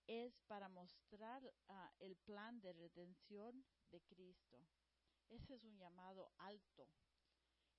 es 0.05 0.37
para 0.47 0.67
mostrar 0.67 1.43
uh, 1.45 1.73
el 1.99 2.17
plan 2.17 2.59
de 2.59 2.73
redención 2.73 3.65
de 3.89 4.01
Cristo. 4.01 4.59
Ese 5.29 5.55
es 5.55 5.63
un 5.63 5.77
llamado 5.77 6.31
alto. 6.37 6.89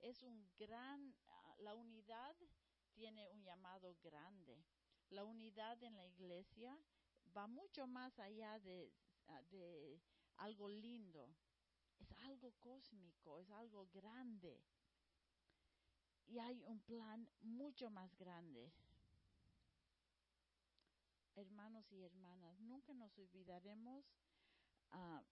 Es 0.00 0.22
un 0.22 0.48
gran, 0.56 1.14
ah, 1.26 1.54
la 1.58 1.74
unidad 1.74 2.36
tiene 2.92 3.28
un 3.28 3.42
llamado 3.42 3.96
grande. 4.02 4.64
La 5.10 5.24
unidad 5.24 5.82
en 5.82 5.96
la 5.96 6.06
iglesia 6.06 6.78
va 7.36 7.46
mucho 7.46 7.86
más 7.86 8.18
allá 8.18 8.58
de, 8.60 8.92
ah, 9.26 9.42
de 9.50 10.00
algo 10.36 10.68
lindo. 10.68 11.34
Es 11.98 12.12
algo 12.18 12.52
cósmico, 12.60 13.38
es 13.38 13.50
algo 13.50 13.86
grande. 13.88 14.62
Y 16.26 16.38
hay 16.38 16.62
un 16.64 16.80
plan 16.80 17.28
mucho 17.40 17.90
más 17.90 18.14
grande. 18.16 18.72
Hermanos 21.34 21.90
y 21.92 22.02
hermanas, 22.02 22.60
nunca 22.60 22.92
nos 22.94 23.16
olvidaremos 23.18 24.04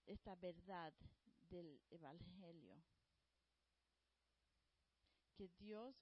esta 0.05 0.35
verdad 0.35 0.93
del 1.49 1.81
Evangelio. 1.89 2.81
Que 5.37 5.49
Dios 5.59 5.95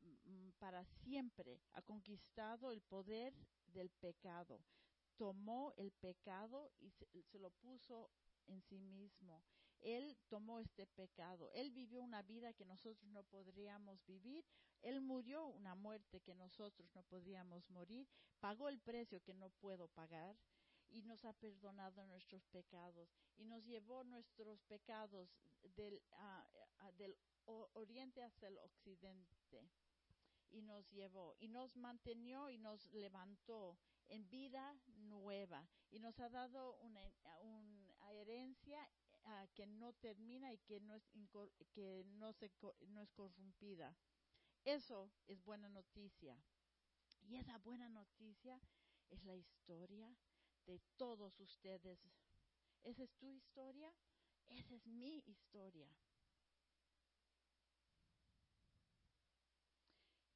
mm, 0.00 0.50
para 0.58 0.84
siempre 0.84 1.62
ha 1.72 1.80
conquistado 1.80 2.72
el 2.72 2.82
poder 2.82 3.32
del 3.68 3.88
pecado. 3.88 4.60
Tomó 5.16 5.72
el 5.76 5.92
pecado 5.92 6.70
y 6.78 6.90
se, 6.90 7.38
lo 7.38 7.50
puso 7.50 8.10
en 8.46 8.60
sí 8.60 8.78
mismo. 8.78 9.42
Él 9.80 10.18
tomó 10.28 10.58
este 10.58 10.86
pecado. 10.86 11.50
Él 11.54 11.70
vivió 11.70 12.02
una 12.02 12.22
vida 12.22 12.52
que 12.52 12.66
nosotros 12.66 13.10
no 13.10 13.22
podríamos 13.22 14.04
vivir. 14.04 14.44
Él 14.82 15.00
murió 15.00 15.46
una 15.46 15.74
muerte 15.74 16.20
que 16.20 16.34
nosotros 16.34 16.90
no 16.94 17.02
podríamos 17.04 17.70
morir. 17.70 18.06
Pagó 18.40 18.68
el 18.68 18.78
precio 18.78 19.22
que 19.22 19.32
no 19.32 19.48
puedo 19.48 19.88
pagar 19.88 20.36
y 20.94 21.02
nos 21.02 21.24
ha 21.24 21.32
perdonado 21.32 22.06
nuestros 22.06 22.46
pecados 22.46 23.12
y 23.36 23.44
nos 23.44 23.64
llevó 23.66 24.04
nuestros 24.04 24.62
pecados 24.62 25.28
del, 25.76 26.00
ah, 26.12 26.46
del 26.96 27.16
oriente 27.74 28.22
hacia 28.22 28.48
el 28.48 28.58
occidente 28.58 29.68
y 30.50 30.62
nos 30.62 30.88
llevó 30.92 31.34
y 31.40 31.48
nos 31.48 31.76
mantenió 31.76 32.48
y 32.48 32.58
nos 32.58 32.86
levantó 32.92 33.76
en 34.06 34.28
vida 34.30 34.78
nueva 34.86 35.68
y 35.90 35.98
nos 35.98 36.18
ha 36.20 36.28
dado 36.28 36.76
una, 36.76 37.00
una 37.40 38.12
herencia 38.12 38.88
ah, 39.24 39.46
que 39.52 39.66
no 39.66 39.94
termina 39.94 40.52
y 40.52 40.58
que 40.58 40.78
no 40.78 40.94
es 40.94 41.02
que 41.72 42.04
no 42.06 42.32
se 42.32 42.52
no 42.86 43.02
es 43.02 43.10
corrompida. 43.10 43.96
Eso 44.64 45.10
es 45.26 45.42
buena 45.42 45.68
noticia. 45.68 46.38
Y 47.22 47.36
esa 47.36 47.58
buena 47.58 47.88
noticia 47.88 48.60
es 49.10 49.24
la 49.24 49.34
historia 49.34 50.14
de 50.66 50.80
todos 50.96 51.38
ustedes. 51.40 51.98
¿Esa 52.82 53.04
es 53.04 53.14
tu 53.16 53.26
historia? 53.30 53.92
Esa 54.46 54.74
es 54.74 54.86
mi 54.86 55.18
historia. 55.26 55.88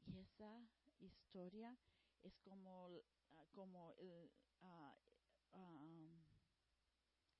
Y 0.06 0.18
esa 0.18 0.60
historia 0.98 1.76
es 2.22 2.38
como, 2.38 2.88
ah, 3.32 3.46
como, 3.52 3.94
el, 3.98 4.30
ah, 4.62 4.96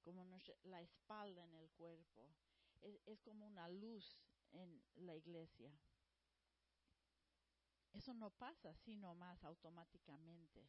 como 0.03 0.25
la 0.65 0.83
espalda 0.83 1.45
en 1.45 1.55
el 1.55 1.71
cuerpo. 1.71 2.35
Es, 2.81 3.01
es 3.07 3.21
como 3.21 3.47
una 3.47 3.69
luz 3.69 4.19
en 4.53 4.83
la 4.97 5.17
iglesia. 5.17 5.73
Eso 7.93 8.15
no 8.15 8.31
pasa 8.31 8.71
así 8.71 8.95
nomás 8.95 9.43
automáticamente. 9.43 10.69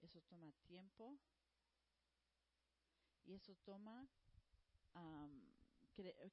Eso 0.00 0.20
toma 0.22 0.52
tiempo 0.66 1.18
y 3.24 3.34
eso 3.34 3.54
toma 3.64 4.08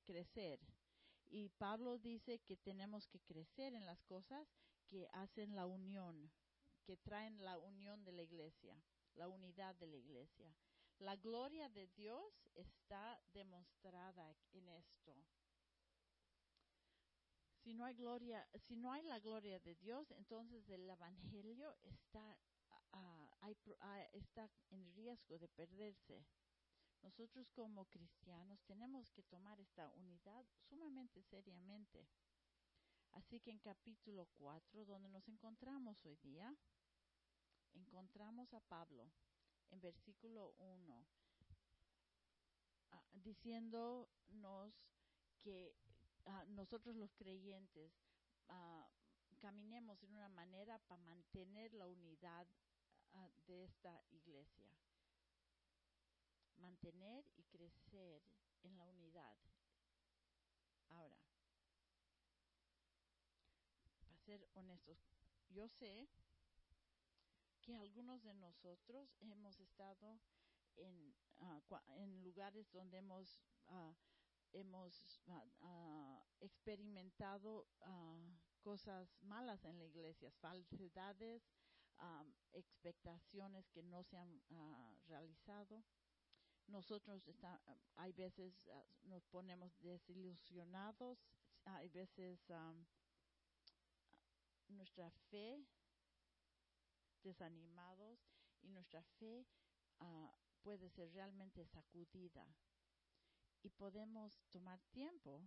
crecer. 0.03 0.59
Y 1.25 1.49
Pablo 1.49 1.97
dice 1.97 2.39
que 2.39 2.57
tenemos 2.57 3.07
que 3.07 3.19
crecer 3.19 3.73
en 3.73 3.85
las 3.85 4.03
cosas 4.03 4.47
que 4.87 5.07
hacen 5.13 5.55
la 5.55 5.65
unión, 5.65 6.31
que 6.85 6.97
traen 6.97 7.43
la 7.43 7.57
unión 7.57 8.03
de 8.03 8.11
la 8.11 8.21
iglesia, 8.21 8.79
la 9.15 9.27
unidad 9.27 9.75
de 9.75 9.87
la 9.87 9.97
iglesia. 9.97 10.53
La 10.99 11.15
gloria 11.15 11.69
de 11.69 11.87
Dios 11.87 12.47
está 12.53 13.19
demostrada 13.33 14.35
en 14.51 14.69
esto. 14.69 15.15
Si 17.63 17.73
no 17.73 17.85
hay 17.85 17.95
gloria, 17.95 18.47
si 18.67 18.75
no 18.75 18.91
hay 18.91 19.03
la 19.03 19.19
gloria 19.19 19.59
de 19.59 19.75
Dios, 19.75 20.11
entonces 20.11 20.69
el 20.69 20.87
evangelio 20.89 21.75
está 21.81 22.37
está 24.13 24.49
en 24.69 24.93
riesgo 24.93 25.37
de 25.37 25.47
perderse. 25.49 26.25
Nosotros 27.01 27.49
como 27.51 27.85
cristianos 27.85 28.63
tenemos 28.63 29.09
que 29.11 29.23
tomar 29.23 29.59
esta 29.59 29.91
unidad 29.91 30.45
sumamente 30.69 31.21
seriamente. 31.23 32.07
Así 33.11 33.39
que 33.41 33.51
en 33.51 33.59
capítulo 33.59 34.27
4, 34.37 34.85
donde 34.85 35.09
nos 35.09 35.27
encontramos 35.27 36.03
hoy 36.05 36.15
día, 36.17 36.55
encontramos 37.73 38.53
a 38.53 38.61
Pablo 38.61 39.11
en 39.69 39.81
versículo 39.81 40.55
1, 40.57 41.05
ah, 42.91 43.03
diciéndonos 43.11 44.73
que 45.41 45.75
ah, 46.25 46.45
nosotros 46.47 46.95
los 46.95 47.13
creyentes 47.13 47.91
ah, 48.47 48.87
caminemos 49.39 50.01
en 50.03 50.15
una 50.15 50.29
manera 50.29 50.79
para 50.87 51.01
mantener 51.01 51.73
la 51.73 51.87
unidad 51.87 52.47
de 53.47 53.63
esta 53.63 54.01
iglesia. 54.11 54.67
Mantener 56.57 57.25
y 57.35 57.43
crecer 57.43 58.23
en 58.63 58.77
la 58.77 58.85
unidad. 58.87 59.37
Ahora, 60.89 61.17
para 63.99 64.17
ser 64.17 64.47
honestos, 64.53 64.97
yo 65.49 65.67
sé 65.67 66.07
que 67.61 67.75
algunos 67.75 68.23
de 68.23 68.33
nosotros 68.33 69.15
hemos 69.21 69.59
estado 69.59 70.19
en, 70.75 71.15
ah, 71.37 71.61
en 71.97 72.23
lugares 72.23 72.71
donde 72.71 72.97
hemos, 72.97 73.41
uh, 73.67 73.93
hemos 74.51 75.21
uh, 75.27 76.19
experimentado 76.39 77.67
cosas 78.61 79.21
malas 79.21 79.63
en 79.65 79.77
la 79.77 79.85
iglesia, 79.85 80.31
falsedades, 80.31 81.43
expectaciones 82.53 83.69
que 83.69 83.83
no 83.83 84.03
se 84.03 84.17
han 84.17 84.41
ah, 84.51 84.93
realizado. 85.07 85.83
Nosotros 86.67 87.27
está, 87.27 87.61
hay 87.95 88.13
veces 88.13 88.53
ah, 88.71 88.85
nos 89.03 89.25
ponemos 89.25 89.77
desilusionados, 89.79 91.19
hay 91.65 91.89
veces 91.89 92.39
nuestra 94.67 95.09
fe 95.29 95.65
desanimados 97.23 98.19
y 98.61 98.69
nuestra 98.69 99.03
fe 99.19 99.45
ah, 99.99 100.33
puede 100.61 100.89
ser 100.89 101.11
realmente 101.13 101.65
sacudida 101.65 102.45
y 103.61 103.69
podemos 103.69 104.43
tomar 104.49 104.79
tiempo 104.91 105.41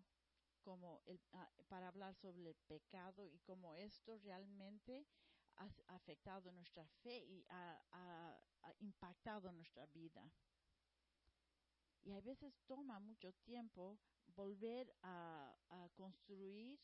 como 0.63 1.03
el, 1.07 1.21
para 1.69 1.89
hablar 1.89 2.15
sobre 2.15 2.49
el 2.49 2.57
pecado 2.67 3.29
y 3.29 3.39
cómo 3.41 3.75
esto 3.77 4.19
realmente 4.19 5.07
ha 5.57 5.95
afectado 5.95 6.53
nuestra 6.53 6.87
fe 7.03 7.19
y 7.25 7.45
ha, 7.49 8.38
impactado 8.81 9.53
nuestra 9.53 9.87
vida. 9.87 10.29
Y 12.03 12.12
a 12.12 12.21
veces 12.21 12.59
toma 12.66 12.99
mucho 12.99 13.33
tiempo 13.45 13.99
volver 14.35 14.92
a, 15.03 15.57
construir 15.95 16.79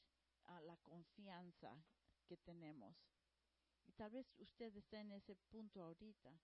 la 0.64 0.76
confianza 0.78 1.76
que 2.26 2.36
tenemos. 2.36 2.96
Y 3.84 3.92
tal 3.92 4.10
vez 4.10 4.32
usted 4.38 4.76
esté 4.76 4.98
en 4.98 5.12
ese 5.12 5.34
punto 5.34 5.82
ahorita, 5.82 6.38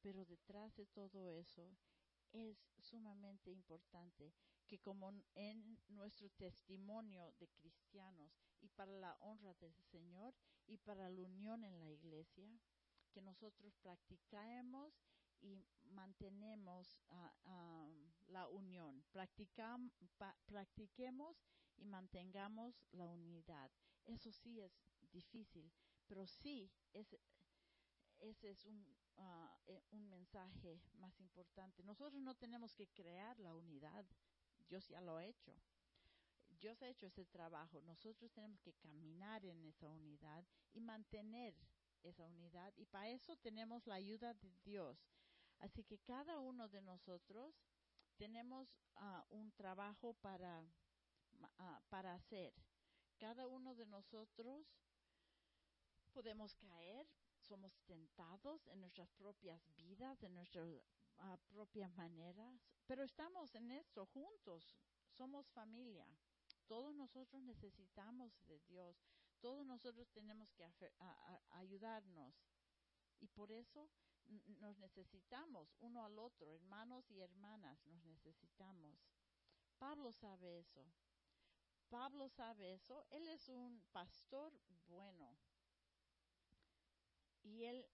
pero 0.00 0.24
detrás 0.24 0.74
de 0.76 0.86
todo 0.86 1.28
eso 1.28 1.76
es 2.32 2.70
sumamente 2.78 3.50
importante 3.50 4.32
que 4.66 4.78
como 4.78 5.12
en 5.34 5.78
nuestro 5.88 6.28
testimonio 6.30 7.32
de 7.38 7.48
cristianos 7.48 8.30
y 8.60 8.68
para 8.68 8.92
la 8.92 9.16
honra 9.20 9.54
del 9.54 9.74
Señor 9.90 10.34
y 10.68 10.76
para 10.76 11.08
la 11.10 11.22
unión 11.22 11.64
en 11.64 11.80
la 11.80 11.90
iglesia, 11.90 12.48
que 13.10 13.22
nosotros 13.22 13.74
practicamos 13.82 14.94
y 15.40 15.64
mantenemos 15.84 16.98
uh, 17.10 18.30
la 18.30 18.46
unión. 18.48 19.04
practiquemos 20.46 21.36
y 21.76 21.84
mantengamos 21.84 22.84
la 22.92 23.06
unidad. 23.06 23.70
Eso 24.04 24.30
sí 24.32 24.60
es 24.60 24.72
difícil, 25.12 25.72
pero 26.06 26.26
sí 26.26 26.70
es, 26.92 27.16
ese 28.18 28.50
es 28.50 28.64
un, 28.66 28.96
uh, 29.16 29.80
un 29.90 30.08
mensaje 30.08 30.80
más 30.94 31.18
importante. 31.20 31.82
Nosotros 31.82 32.20
no 32.20 32.34
tenemos 32.34 32.74
que 32.74 32.88
crear 32.88 33.38
la 33.38 33.54
unidad, 33.54 34.04
Dios 34.68 34.88
ya 34.88 35.00
lo 35.00 35.16
ha 35.16 35.24
hecho. 35.24 35.54
Dios 36.60 36.82
ha 36.82 36.88
hecho 36.88 37.06
ese 37.06 37.24
trabajo. 37.26 37.80
Nosotros 37.82 38.32
tenemos 38.32 38.60
que 38.60 38.74
caminar 38.74 39.44
en 39.44 39.64
esa 39.64 39.88
unidad 39.88 40.44
y 40.72 40.80
mantener 40.80 41.54
esa 42.02 42.26
unidad. 42.26 42.72
Y 42.76 42.86
para 42.86 43.08
eso 43.08 43.36
tenemos 43.36 43.86
la 43.86 43.94
ayuda 43.94 44.34
de 44.34 44.50
Dios. 44.64 44.98
Así 45.58 45.84
que 45.84 45.98
cada 45.98 46.38
uno 46.40 46.68
de 46.68 46.80
nosotros 46.82 47.54
tenemos 48.16 48.68
uh, 48.96 49.22
un 49.34 49.52
trabajo 49.52 50.14
para, 50.14 50.62
uh, 50.62 51.80
para 51.88 52.14
hacer. 52.14 52.52
Cada 53.18 53.46
uno 53.46 53.74
de 53.74 53.86
nosotros 53.86 54.66
podemos 56.12 56.54
caer, 56.56 57.06
somos 57.40 57.78
tentados 57.86 58.66
en 58.68 58.80
nuestras 58.80 59.10
propias 59.12 59.60
vidas, 59.76 60.22
en 60.22 60.34
nuestras 60.34 60.66
uh, 60.66 61.36
propias 61.48 61.92
maneras, 61.96 62.60
pero 62.86 63.04
estamos 63.04 63.54
en 63.54 63.70
esto 63.72 64.06
juntos, 64.06 64.74
somos 65.10 65.48
familia. 65.50 66.06
Todos 66.68 66.94
nosotros 66.94 67.42
necesitamos 67.42 68.32
de 68.46 68.60
Dios, 68.60 68.96
todos 69.40 69.66
nosotros 69.66 70.08
tenemos 70.10 70.52
que 70.52 70.64
ayudarnos 71.50 72.34
y 73.20 73.26
por 73.28 73.50
eso 73.50 73.90
nos 74.60 74.78
necesitamos 74.78 75.74
uno 75.80 76.04
al 76.04 76.18
otro, 76.18 76.52
hermanos 76.52 77.10
y 77.10 77.20
hermanas, 77.20 77.84
nos 77.86 78.04
necesitamos. 78.04 78.96
Pablo 79.78 80.12
sabe 80.12 80.58
eso. 80.58 80.84
Pablo 81.88 82.28
sabe 82.28 82.74
eso. 82.74 83.06
Él 83.10 83.28
es 83.28 83.48
un 83.48 83.82
pastor 83.92 84.52
bueno. 84.86 85.38
Y 87.42 87.64
él 87.64 87.86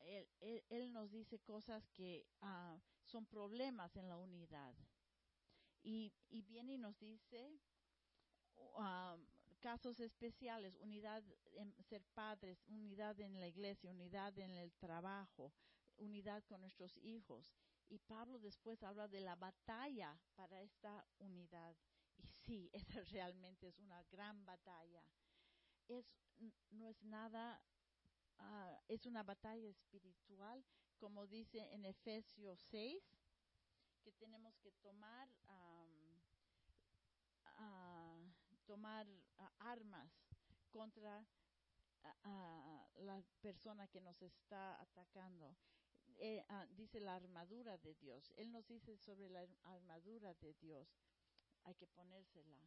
él, 0.00 0.28
él, 0.40 0.64
él 0.68 0.92
nos 0.92 1.10
dice 1.10 1.40
cosas 1.40 1.88
que 1.88 2.26
ah, 2.40 2.78
son 3.04 3.26
problemas 3.26 3.96
en 3.96 4.08
la 4.08 4.16
unidad. 4.16 4.74
Y, 5.86 6.12
y 6.30 6.42
viene 6.42 6.74
y 6.74 6.78
nos 6.78 6.98
dice 6.98 7.48
um, 8.74 9.24
casos 9.60 10.00
especiales, 10.00 10.74
unidad 10.80 11.22
en 11.52 11.72
ser 11.84 12.02
padres, 12.12 12.60
unidad 12.66 13.20
en 13.20 13.38
la 13.38 13.46
iglesia, 13.46 13.92
unidad 13.92 14.36
en 14.36 14.50
el 14.50 14.72
trabajo, 14.74 15.52
unidad 15.96 16.42
con 16.48 16.60
nuestros 16.60 16.98
hijos. 16.98 17.54
Y 17.88 18.00
Pablo 18.00 18.40
después 18.40 18.82
habla 18.82 19.06
de 19.06 19.20
la 19.20 19.36
batalla 19.36 20.18
para 20.34 20.60
esta 20.60 21.06
unidad. 21.20 21.76
Y 22.16 22.26
sí, 22.26 22.68
esa 22.72 23.04
realmente 23.12 23.68
es 23.68 23.78
una 23.78 24.02
gran 24.10 24.44
batalla. 24.44 25.04
Es, 25.86 26.16
no 26.70 26.88
es 26.88 27.00
nada, 27.04 27.62
ah, 28.38 28.80
es 28.88 29.06
una 29.06 29.22
batalla 29.22 29.68
espiritual, 29.68 30.64
como 30.98 31.28
dice 31.28 31.72
en 31.72 31.84
Efesios 31.84 32.58
6, 32.70 33.04
que 34.06 34.12
tenemos 34.12 34.56
que 34.58 34.70
tomar, 34.82 35.28
tomar 38.64 39.04
armas 39.58 40.12
contra 40.70 41.26
la 42.98 43.20
persona 43.40 43.88
que 43.88 44.00
nos 44.00 44.22
está 44.22 44.80
atacando. 44.80 45.56
Eh, 46.18 46.44
ah, 46.48 46.66
dice 46.70 47.00
la 47.00 47.16
armadura 47.16 47.78
de 47.78 47.94
Dios. 47.96 48.32
Él 48.36 48.52
nos 48.52 48.64
dice 48.68 48.96
sobre 48.96 49.28
la 49.28 49.44
armadura 49.64 50.34
de 50.34 50.54
Dios. 50.54 50.88
Hay 51.64 51.74
que 51.74 51.88
ponérsela. 51.88 52.62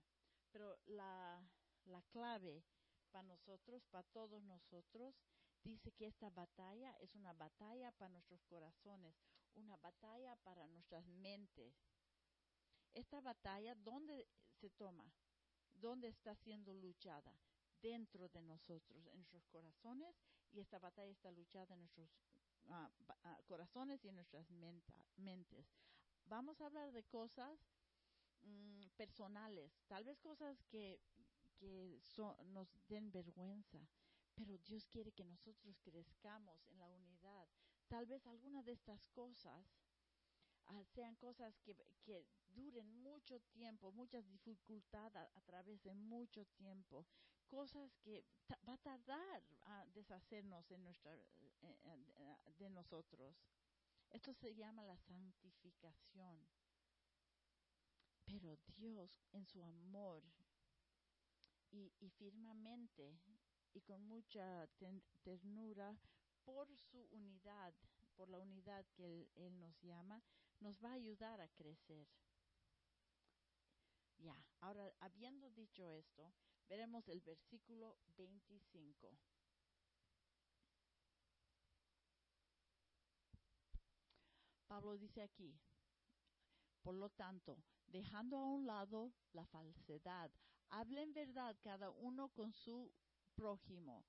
Pero 0.51 0.77
la, 0.87 1.41
la 1.85 2.01
clave 2.11 2.65
para 3.11 3.23
nosotros, 3.23 3.85
para 3.85 4.03
todos 4.11 4.43
nosotros, 4.43 5.15
dice 5.63 5.93
que 5.93 6.07
esta 6.07 6.29
batalla 6.31 6.91
es 6.99 7.15
una 7.15 7.31
batalla 7.31 7.93
para 7.93 8.09
nuestros 8.09 8.43
corazones, 8.43 9.15
una 9.59 9.77
batalla 9.77 10.35
para 10.37 10.67
nuestras 10.67 11.05
mentes. 11.07 11.73
Esta 12.93 13.21
batalla, 13.21 13.75
¿dónde 13.75 14.27
se 14.59 14.69
toma? 14.71 15.11
¿Dónde 15.73 16.07
está 16.07 16.35
siendo 16.35 16.73
luchada? 16.73 17.33
Dentro 17.81 18.27
de 18.29 18.41
nosotros, 18.41 19.05
en 19.07 19.15
nuestros 19.15 19.45
corazones, 19.47 20.15
y 20.51 20.59
esta 20.59 20.79
batalla 20.79 21.11
está 21.11 21.31
luchada 21.31 21.73
en 21.73 21.79
nuestros 21.79 22.09
uh, 22.65 22.73
uh, 22.73 23.43
corazones 23.45 24.03
y 24.03 24.09
en 24.09 24.15
nuestras 24.15 24.49
mentes. 25.17 25.65
Vamos 26.25 26.59
a 26.59 26.65
hablar 26.65 26.91
de 26.91 27.03
cosas 27.03 27.57
mm, 28.41 28.87
personales, 28.97 29.71
tal 29.87 30.03
vez 30.03 30.19
cosas 30.19 30.61
que, 30.63 30.99
que 31.57 31.99
so, 32.03 32.35
nos 32.45 32.67
den 32.87 33.11
vergüenza, 33.11 33.79
pero 34.35 34.57
Dios 34.57 34.85
quiere 34.87 35.11
que 35.11 35.23
nosotros 35.23 35.79
crezcamos 35.81 36.65
en 36.67 36.79
la 36.79 36.89
unidad. 36.89 37.47
Tal 37.89 38.05
vez 38.05 38.25
alguna 38.27 38.61
de 38.61 38.73
estas 38.73 39.07
cosas 39.07 39.65
uh, 40.67 40.85
sean 40.93 41.15
cosas 41.15 41.59
que, 41.59 41.75
que, 42.03 42.23
duren 42.49 42.87
mucho 43.01 43.39
tiempo, 43.51 43.91
muchas 43.91 44.27
dificultades 44.27 45.15
a, 45.35 45.41
través 45.41 45.81
de 45.81 45.93
mucho 45.93 46.45
tiempo, 46.45 47.05
cosas 47.47 47.95
que 47.97 48.23
va 48.67 48.73
a 48.73 48.77
tardar 48.77 49.43
a 49.61 49.85
deshacernos 49.93 50.69
en 50.71 50.83
nuestra, 50.83 51.15
eh, 51.15 51.25
eh, 51.61 52.37
de 52.57 52.69
nosotros. 52.69 53.35
Esto 54.11 54.33
se 54.33 54.53
llama 54.55 54.83
la 54.83 54.97
santificación. 54.97 56.47
Pero 58.25 58.57
Dios 58.77 59.19
en 59.31 59.45
su 59.47 59.63
amor 59.63 60.23
y, 61.71 61.91
y 61.99 62.09
firmemente 62.11 63.19
y 63.73 63.81
con 63.81 64.03
mucha 64.07 64.67
ten, 64.77 65.03
ternura 65.23 65.97
por 66.53 66.75
su 66.77 67.07
unidad, 67.11 67.73
por 68.15 68.27
la 68.29 68.39
unidad 68.39 68.85
que 68.95 69.29
él, 69.35 69.59
nos 69.59 69.79
llama, 69.81 70.21
nos 70.59 70.83
va 70.83 70.89
a 70.89 70.93
ayudar 70.93 71.39
a 71.41 71.47
crecer. 71.49 72.07
Ya, 74.17 74.35
ahora 74.59 74.91
habiendo 74.99 75.49
dicho 75.51 75.87
esto, 75.91 76.33
veremos 76.67 77.07
el 77.07 77.21
versículo 77.21 77.97
25. 78.17 79.17
Pablo 84.67 84.97
dice 84.97 85.21
aquí, 85.21 85.57
por 86.81 86.95
lo 86.95 87.09
tanto, 87.09 87.63
dejando 87.85 88.37
a 88.37 88.45
un 88.45 88.65
lado 88.65 89.13
la 89.33 89.45
falsedad, 89.45 90.31
hablen 90.69 91.13
verdad 91.13 91.55
cada 91.61 91.89
uno 91.89 92.29
con 92.29 92.53
su 92.53 92.91
prójimo, 93.35 94.05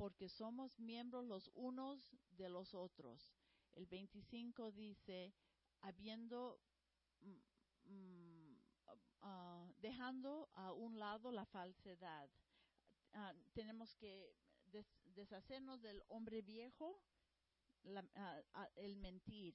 porque 0.00 0.30
somos 0.30 0.80
miembros 0.80 1.26
los 1.26 1.50
unos 1.52 2.08
de 2.30 2.48
los 2.48 2.72
otros. 2.72 3.34
El 3.72 3.84
25 3.84 4.72
dice, 4.72 5.34
habiendo, 5.82 6.58
mm, 7.84 8.54
uh, 9.20 9.74
dejando 9.76 10.48
a 10.54 10.72
un 10.72 10.98
lado 10.98 11.30
la 11.30 11.44
falsedad. 11.44 12.30
Uh, 13.12 13.36
tenemos 13.52 13.94
que 13.94 14.34
des 14.72 14.86
deshacernos 15.04 15.82
del 15.82 16.02
hombre 16.08 16.40
viejo, 16.40 16.98
la, 17.82 18.00
uh, 18.00 18.64
el 18.76 18.96
mentir. 18.96 19.54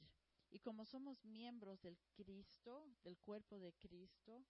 Y 0.52 0.60
como 0.60 0.86
somos 0.86 1.26
miembros 1.26 1.82
del 1.82 1.98
Cristo, 2.14 2.88
del 3.04 3.18
cuerpo 3.18 3.58
de 3.58 3.74
Cristo, 3.74 4.46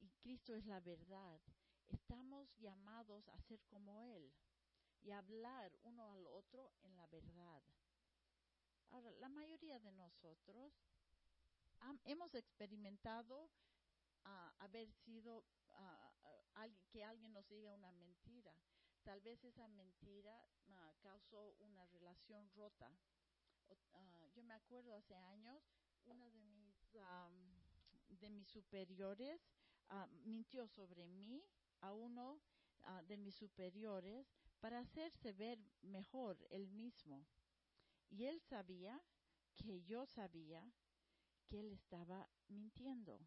y 0.00 0.10
Cristo 0.10 0.56
es 0.56 0.66
la 0.66 0.80
verdad, 0.80 1.40
estamos 1.86 2.52
llamados 2.58 3.28
a 3.28 3.40
ser 3.42 3.62
como 3.68 4.02
Él 4.02 4.34
y 5.06 5.12
hablar 5.12 5.72
uno 5.84 6.12
al 6.12 6.26
otro 6.26 6.72
en 6.82 6.96
la 6.96 7.06
verdad. 7.06 7.62
Ahora, 8.90 9.12
la 9.20 9.28
mayoría 9.28 9.78
de 9.78 9.92
nosotros 9.92 10.72
hemos 12.04 12.34
experimentado 12.34 13.44
uh, 13.44 14.28
haber 14.58 14.92
sido 14.92 15.38
uh, 15.38 16.72
que 16.90 17.04
alguien 17.04 17.32
nos 17.32 17.48
diga 17.48 17.72
una 17.72 17.92
mentira. 17.92 18.52
Tal 19.04 19.20
vez 19.20 19.44
esa 19.44 19.68
mentira 19.68 20.34
causó 21.00 21.54
una 21.60 21.86
relación 21.86 22.50
rota. 22.56 22.90
yo 24.34 24.42
me 24.42 24.54
acuerdo 24.54 24.92
hace 24.94 25.14
años, 25.14 25.62
una 26.06 26.28
de 26.28 26.42
mis 26.42 26.94
um, 26.96 28.18
de 28.18 28.30
mis 28.30 28.48
superiores 28.48 29.40
mintió 30.24 30.66
sobre 30.66 31.06
mí 31.06 31.44
a 31.82 31.92
uno 31.92 32.40
de 33.06 33.16
mis 33.16 33.36
superiores 33.36 34.26
para 34.60 34.80
hacerse 34.80 35.32
ver 35.32 35.58
mejor 35.82 36.38
él 36.50 36.68
mismo. 36.68 37.26
Y 38.10 38.24
él 38.24 38.40
sabía 38.40 39.00
que 39.54 39.82
yo 39.82 40.06
sabía 40.06 40.62
que 41.46 41.60
él 41.60 41.72
estaba 41.72 42.28
mintiendo 42.48 43.20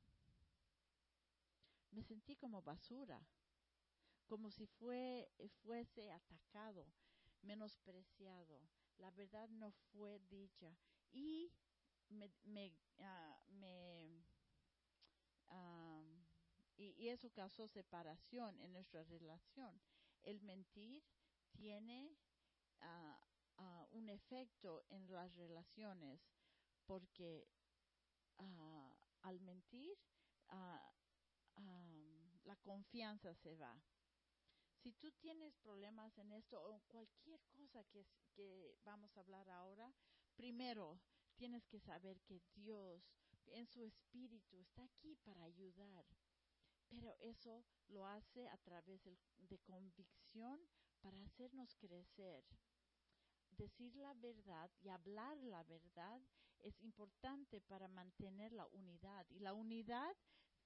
me 1.91 2.03
sentí 2.03 2.35
como 2.35 2.61
basura, 2.61 3.19
como 4.27 4.51
si 4.51 4.65
fue, 4.67 5.31
fuese 5.63 6.11
atacado, 6.11 6.85
menospreciado. 7.41 8.61
La 8.97 9.11
verdad 9.11 9.49
no 9.49 9.71
fue 9.91 10.19
dicha. 10.29 10.75
Y 11.11 11.51
me, 12.09 12.29
me, 12.43 12.71
uh, 12.99 13.53
me 13.53 14.23
y, 16.77 16.93
y, 16.97 17.09
eso 17.09 17.29
causó 17.31 17.67
separación 17.67 18.59
en 18.61 18.71
nuestra 18.71 19.03
relación. 19.03 19.81
El 20.23 20.41
mentir 20.41 21.03
tiene 21.51 22.15
uh, 22.81 23.97
un 23.97 24.09
efecto 24.09 24.83
en 24.89 25.11
las 25.11 25.35
relaciones 25.35 26.21
porque 26.85 27.47
al 29.21 29.39
mentir 29.41 29.97
la 32.45 32.55
confianza 32.63 33.35
se 33.35 33.55
va. 33.55 33.81
Si 34.77 34.93
tú 34.93 35.11
tienes 35.11 35.55
problemas 35.57 36.17
en 36.17 36.31
esto 36.31 36.61
o 36.61 36.79
cualquier 36.87 37.41
cosa 37.51 37.83
que, 37.83 38.07
que 38.33 38.77
vamos 38.85 39.15
a 39.15 39.19
hablar 39.19 39.49
ahora, 39.49 39.93
primero 40.35 41.01
tienes 41.35 41.67
que 41.67 41.79
saber 41.79 42.21
que 42.21 42.41
Dios 42.55 43.03
en 43.47 43.67
su 43.67 43.83
espíritu 43.83 44.57
está 44.57 44.83
aquí 44.83 45.15
para 45.17 45.43
ayudar. 45.43 46.05
Pero 46.87 47.15
eso 47.19 47.65
lo 47.87 48.07
hace 48.07 48.47
a 48.47 48.57
través 48.57 49.03
de 49.03 49.59
convicción 49.59 50.59
para 51.01 51.21
hacernos 51.23 51.75
crecer. 51.75 52.43
Decir 53.51 53.95
la 53.95 54.13
verdad 54.13 54.71
y 54.81 54.89
hablar 54.89 55.37
la 55.43 55.63
verdad 55.63 56.21
es 56.59 56.81
importante 56.81 57.61
para 57.61 57.87
mantener 57.87 58.51
la 58.53 58.65
unidad. 58.67 59.25
Y 59.29 59.39
la 59.39 59.53
unidad 59.53 60.15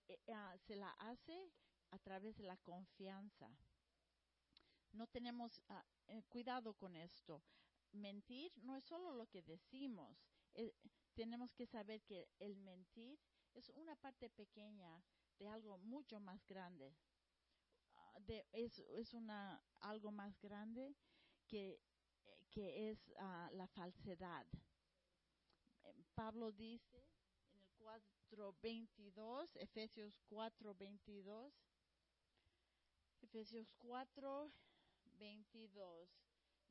eh, 0.08 0.20
uh, 0.28 0.58
se 0.60 0.76
la 0.76 0.90
hace 1.00 1.52
a 1.92 2.00
través 2.00 2.36
de 2.38 2.44
la 2.44 2.58
confianza. 2.58 3.50
No 4.92 5.08
tenemos 5.08 5.60
uh, 5.70 5.82
eh, 6.08 6.24
cuidado 6.30 6.74
con 6.74 6.96
esto. 6.96 7.42
Mentir 7.92 8.52
no 8.64 8.76
es 8.76 8.84
solo 8.84 9.14
lo 9.14 9.28
que 9.28 9.42
decimos. 9.42 10.18
Eh, 10.56 10.74
tenemos 11.14 11.54
que 11.54 11.66
saber 11.66 12.02
que 12.04 12.28
el 12.40 12.56
mentir 12.58 13.20
es 13.54 13.70
una 13.70 13.96
parte 13.96 14.30
pequeña 14.30 15.04
de 15.38 15.48
algo 15.48 15.78
mucho 15.78 16.20
más 16.20 16.46
grande. 16.46 16.96
De, 18.22 18.46
es, 18.54 18.80
es 18.80 19.14
una, 19.14 19.62
algo 19.82 20.12
más 20.12 20.40
grande 20.42 20.96
que 21.48 21.80
que 22.52 22.92
es 22.92 23.12
ah, 23.18 23.50
la 23.54 23.68
falsedad. 23.68 24.46
Eh, 25.84 26.04
Pablo 26.14 26.52
dice 26.52 26.98
en 27.52 27.56
el 27.56 27.66
4.22, 27.80 29.50
Efesios 29.56 30.20
4.22, 30.30 31.52
Efesios 33.22 33.74
4.22 33.80 36.08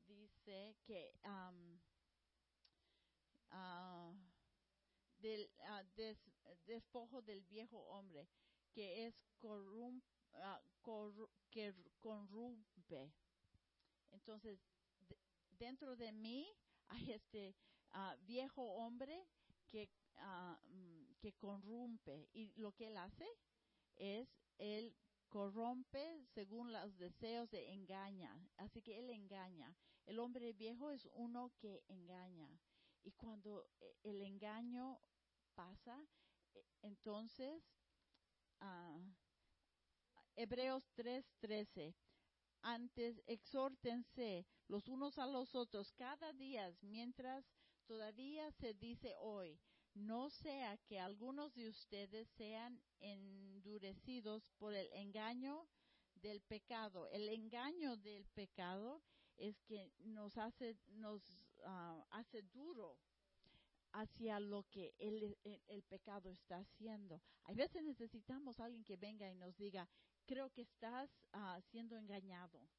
dice 0.07 0.75
que 0.85 1.13
ah, 1.23 1.51
del 5.19 5.49
ah, 5.67 5.83
des- 5.95 6.31
despojo 6.65 7.21
del 7.21 7.41
viejo 7.43 7.77
hombre 7.89 8.27
que 8.73 9.05
es 9.05 9.15
corrum- 9.41 10.01
ah, 10.35 10.61
corru- 10.81 11.29
que 11.49 11.73
corrompe. 11.99 13.11
Entonces, 14.11 14.59
de- 15.09 15.17
dentro 15.51 15.95
de 15.95 16.11
mí 16.11 16.47
hay 16.87 17.11
este 17.11 17.55
ah, 17.91 18.15
viejo 18.21 18.61
hombre 18.63 19.27
que, 19.69 19.89
mm, 20.69 21.13
que 21.19 21.33
corrompe. 21.33 22.29
Y 22.33 22.51
lo 22.55 22.71
que 22.73 22.87
él 22.87 22.97
hace 22.97 23.27
es, 23.95 24.29
él 24.57 24.95
corrompe 25.29 26.23
según 26.33 26.71
los 26.71 26.97
deseos 26.97 27.49
de 27.51 27.71
engaña. 27.73 28.33
Así 28.57 28.81
que 28.81 28.99
él 28.99 29.09
engaña. 29.09 29.75
El 30.05 30.19
hombre 30.19 30.53
viejo 30.53 30.91
es 30.91 31.07
uno 31.13 31.51
que 31.59 31.83
engaña. 31.87 32.49
Y 33.03 33.11
cuando 33.13 33.65
eh, 33.81 33.95
el 34.03 34.21
engaño 34.21 34.99
pasa, 35.55 35.99
eh, 36.55 36.65
entonces, 36.81 37.63
ah, 38.61 38.99
Hebreos 40.35 40.83
3:13, 40.95 41.93
antes 42.61 43.21
exhórtense 43.27 44.45
los 44.67 44.87
unos 44.87 45.17
a 45.19 45.27
los 45.27 45.53
otros 45.53 45.91
cada 45.93 46.33
día 46.33 46.73
mientras 46.81 47.45
todavía 47.85 48.51
se 48.53 48.73
dice 48.73 49.13
hoy, 49.19 49.59
no 49.93 50.29
sea 50.29 50.77
que 50.77 50.99
algunos 50.99 51.53
de 51.53 51.69
ustedes 51.69 52.27
sean 52.29 52.81
endurecidos 52.99 54.49
por 54.57 54.73
el 54.73 54.91
engaño 54.93 55.67
del 56.15 56.41
pecado. 56.41 57.07
El 57.09 57.29
engaño 57.29 57.97
del 57.97 58.25
pecado 58.33 59.03
es 59.37 59.61
que 59.63 59.91
nos 59.99 60.37
hace, 60.37 60.77
nos 60.87 61.21
ah, 61.65 62.03
hace 62.09 62.41
duro 62.43 62.97
hacia 63.91 64.39
lo 64.39 64.63
que 64.71 64.93
el, 64.97 65.83
pecado 65.87 66.31
está 66.31 66.57
haciendo. 66.57 67.21
Hay 67.43 67.55
veces 67.55 67.83
necesitamos 67.83 68.59
a 68.59 68.65
alguien 68.65 68.83
que 68.83 68.97
venga 68.97 69.29
y 69.29 69.35
nos 69.35 69.55
diga, 69.57 69.87
creo 70.25 70.49
que 70.51 70.61
estás 70.61 71.25
ah, 71.33 71.59
siendo 71.61 71.97
engañado. 71.97 72.69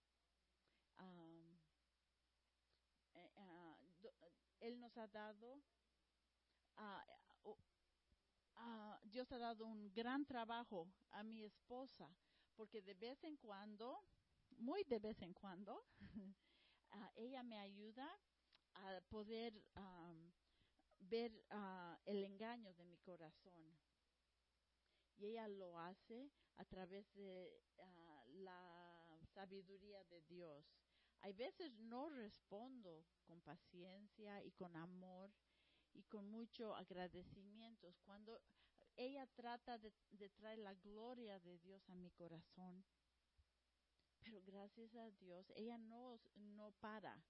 Ah, 3.36 3.76
do- 4.00 4.14
él 4.60 4.80
nos 4.80 4.96
ha 4.96 5.06
dado, 5.08 5.62
ah, 8.56 8.98
Dios 9.04 9.30
ha 9.32 9.38
dado 9.38 9.66
un 9.66 9.92
gran 9.92 10.24
trabajo 10.24 10.88
a 11.10 11.22
mi 11.22 11.44
esposa, 11.44 12.08
porque 12.54 12.82
de 12.82 12.94
vez 12.94 13.22
en 13.24 13.36
cuando, 13.36 14.04
muy 14.50 14.84
de 14.84 14.98
vez 14.98 15.20
en 15.22 15.34
cuando, 15.34 15.84
ella 17.16 17.42
me 17.42 17.58
ayuda 17.58 18.08
a 18.74 19.00
poder 19.08 19.64
am, 19.74 20.32
ver 21.00 21.32
el 22.06 22.24
engaño 22.24 22.72
de 22.74 22.84
mi 22.84 22.98
corazón. 22.98 23.78
Y 25.16 25.26
ella 25.26 25.48
lo 25.48 25.78
hace 25.78 26.30
a 26.56 26.64
través 26.64 27.12
de 27.14 27.60
ah, 27.78 28.24
la 28.28 29.20
sabiduría 29.32 30.02
de 30.04 30.22
Dios. 30.22 30.64
Hay 31.20 31.32
veces 31.32 31.72
no 31.78 32.10
respondo 32.10 33.06
con 33.22 33.40
paciencia 33.40 34.42
y 34.44 34.52
con 34.52 34.76
amor 34.76 35.32
y 35.92 36.02
con 36.04 36.28
mucho 36.28 36.74
agradecimiento. 36.74 37.94
Cuando 38.04 38.40
ella 38.96 39.26
trata 39.34 39.78
de, 39.78 39.92
de 40.10 40.28
traer 40.30 40.58
la 40.58 40.74
gloria 40.74 41.40
de 41.40 41.58
Dios 41.58 41.88
a 41.88 41.94
mi 41.94 42.10
corazón. 42.10 42.84
Pero 44.20 44.42
gracias 44.42 44.94
a 44.94 45.10
Dios, 45.10 45.52
ella 45.54 45.78
no, 45.78 46.20
no 46.34 46.72
para. 46.80 47.22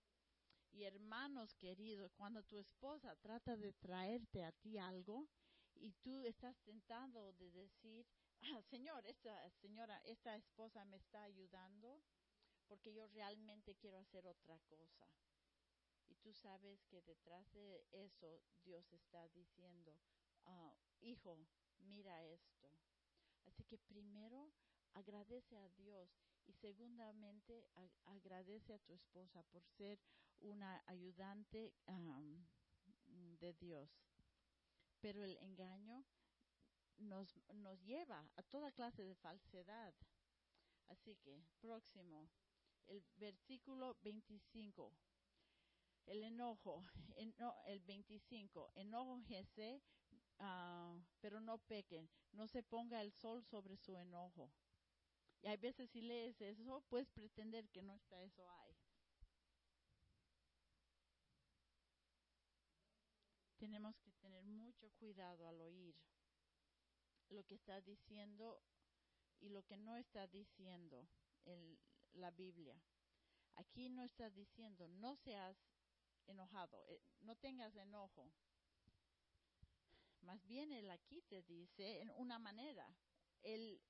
Y 0.73 0.85
hermanos 0.85 1.55
queridos, 1.55 2.13
cuando 2.15 2.43
tu 2.43 2.57
esposa 2.57 3.15
trata 3.17 3.57
de 3.57 3.73
traerte 3.75 4.45
a 4.45 4.53
ti 4.53 4.77
algo 4.79 5.29
y 5.75 5.93
tú 6.03 6.25
estás 6.25 6.57
tentando 6.63 7.33
de 7.35 7.51
decir, 7.51 8.07
"Ah, 8.43 8.63
Señor, 8.63 9.07
esta 9.07 9.51
señora, 9.51 9.99
esta 10.05 10.37
esposa 10.37 10.85
me 10.85 10.97
está 10.97 11.23
ayudando 11.23 12.03
porque 12.69 12.93
yo 12.95 13.07
realmente 13.09 13.75
quiero 13.77 13.99
hacer 13.99 14.27
otra 14.27 14.59
cosa. 14.61 15.07
Y 16.09 16.15
tú 16.17 16.33
sabes 16.33 16.85
que 16.87 17.03
detrás 17.03 17.51
de 17.53 17.87
eso 17.93 18.41
Dios 18.65 18.93
está 18.93 19.29
diciendo, 19.29 20.01
"Ah, 20.45 20.75
hijo, 21.01 21.39
mira 21.79 22.25
esto. 22.25 22.71
Así 23.47 23.65
que 23.65 23.79
primero 23.79 24.53
agradece 24.95 25.57
a 25.59 25.69
Dios 25.71 26.09
y 26.47 26.53
segundamente 26.53 27.67
agradece 28.05 28.75
a 28.75 28.79
tu 28.79 28.93
esposa 28.93 29.43
por 29.45 29.65
ser 29.65 29.99
una 30.41 30.83
ayudante 30.87 31.73
am, 31.87 32.47
de 33.41 33.53
Dios. 33.55 33.91
Pero 35.05 35.23
el 35.23 35.37
engaño 35.37 36.05
nos, 36.99 37.39
nos 37.55 37.81
lleva 37.85 38.29
a 38.37 38.43
toda 38.43 38.73
clase 38.73 39.05
de 39.05 39.15
falsedad. 39.17 39.95
Así 40.89 41.17
que, 41.17 41.43
próximo, 41.61 42.31
el 42.87 43.05
versículo 43.17 43.97
25. 44.03 44.93
El 46.07 46.25
enojo, 46.25 46.83
eno- 47.17 47.55
el 47.67 47.81
25, 47.81 48.71
enójese, 48.75 49.83
ah, 50.39 50.97
pero 51.21 51.41
no 51.41 51.59
pequen, 51.59 52.09
no 52.33 52.49
se 52.49 52.63
ponga 52.63 53.03
el 53.03 53.13
sol 53.13 53.45
sobre 53.45 53.77
su 53.77 53.97
enojo. 53.99 54.51
Y 55.43 55.49
hay 55.49 55.59
veces 55.59 55.91
si 55.91 56.03
lees 56.03 56.41
eso, 56.41 56.83
puedes 56.89 57.09
pretender 57.11 57.69
que 57.71 57.83
no 57.83 57.95
está 57.95 58.23
eso 58.23 58.49
ahí. 58.51 58.77
Tenemos 63.59 63.97
que 63.99 64.13
tener 64.13 64.45
mucho 64.45 64.91
cuidado 64.99 65.47
al 65.47 65.61
oír 65.61 65.95
lo 67.29 67.45
que 67.45 67.55
está 67.55 67.81
diciendo 67.81 68.61
y 69.41 69.49
lo 69.49 69.65
que 69.65 69.77
no 69.77 69.97
está 69.97 70.27
diciendo 70.27 71.09
en 71.45 71.79
la 72.13 72.31
Biblia. 72.31 72.81
Aquí 73.57 73.89
no 73.89 74.03
está 74.03 74.31
diciendo, 74.31 74.89
no 74.89 75.17
seas 75.17 75.57
enojado, 76.27 76.85
eh, 76.89 77.01
no 77.21 77.37
tengas 77.37 77.75
enojo. 77.77 78.33
Más 80.23 80.45
bien 80.47 80.73
él 80.73 80.91
aquí 80.91 81.23
te 81.23 81.43
dice 81.43 82.01
en 82.01 82.11
una 82.17 82.39
manera, 82.39 82.97
él, 83.43 83.81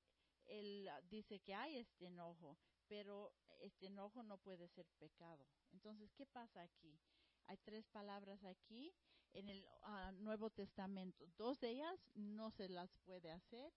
él 0.45 0.89
dice 1.09 1.39
que 1.39 1.53
hay 1.55 1.77
este 1.77 2.07
enojo, 2.07 2.57
pero 2.87 3.33
este 3.61 3.87
enojo 3.87 4.21
no 4.21 4.37
puede 4.37 4.67
ser 4.67 4.85
pecado. 4.99 5.47
Entonces, 5.71 6.11
¿qué 6.13 6.25
pasa 6.25 6.61
aquí? 6.61 6.99
Hay 7.47 7.57
tres 7.57 7.87
palabras 7.87 8.43
aquí 8.43 8.93
en 9.35 9.49
el 9.49 9.65
ah, 9.83 10.11
Nuevo 10.13 10.49
Testamento. 10.49 11.27
Dos 11.37 11.59
de 11.59 11.69
ellas 11.71 11.99
no 12.15 12.51
se 12.51 12.69
las 12.69 12.89
puede 13.05 13.31
hacer 13.31 13.71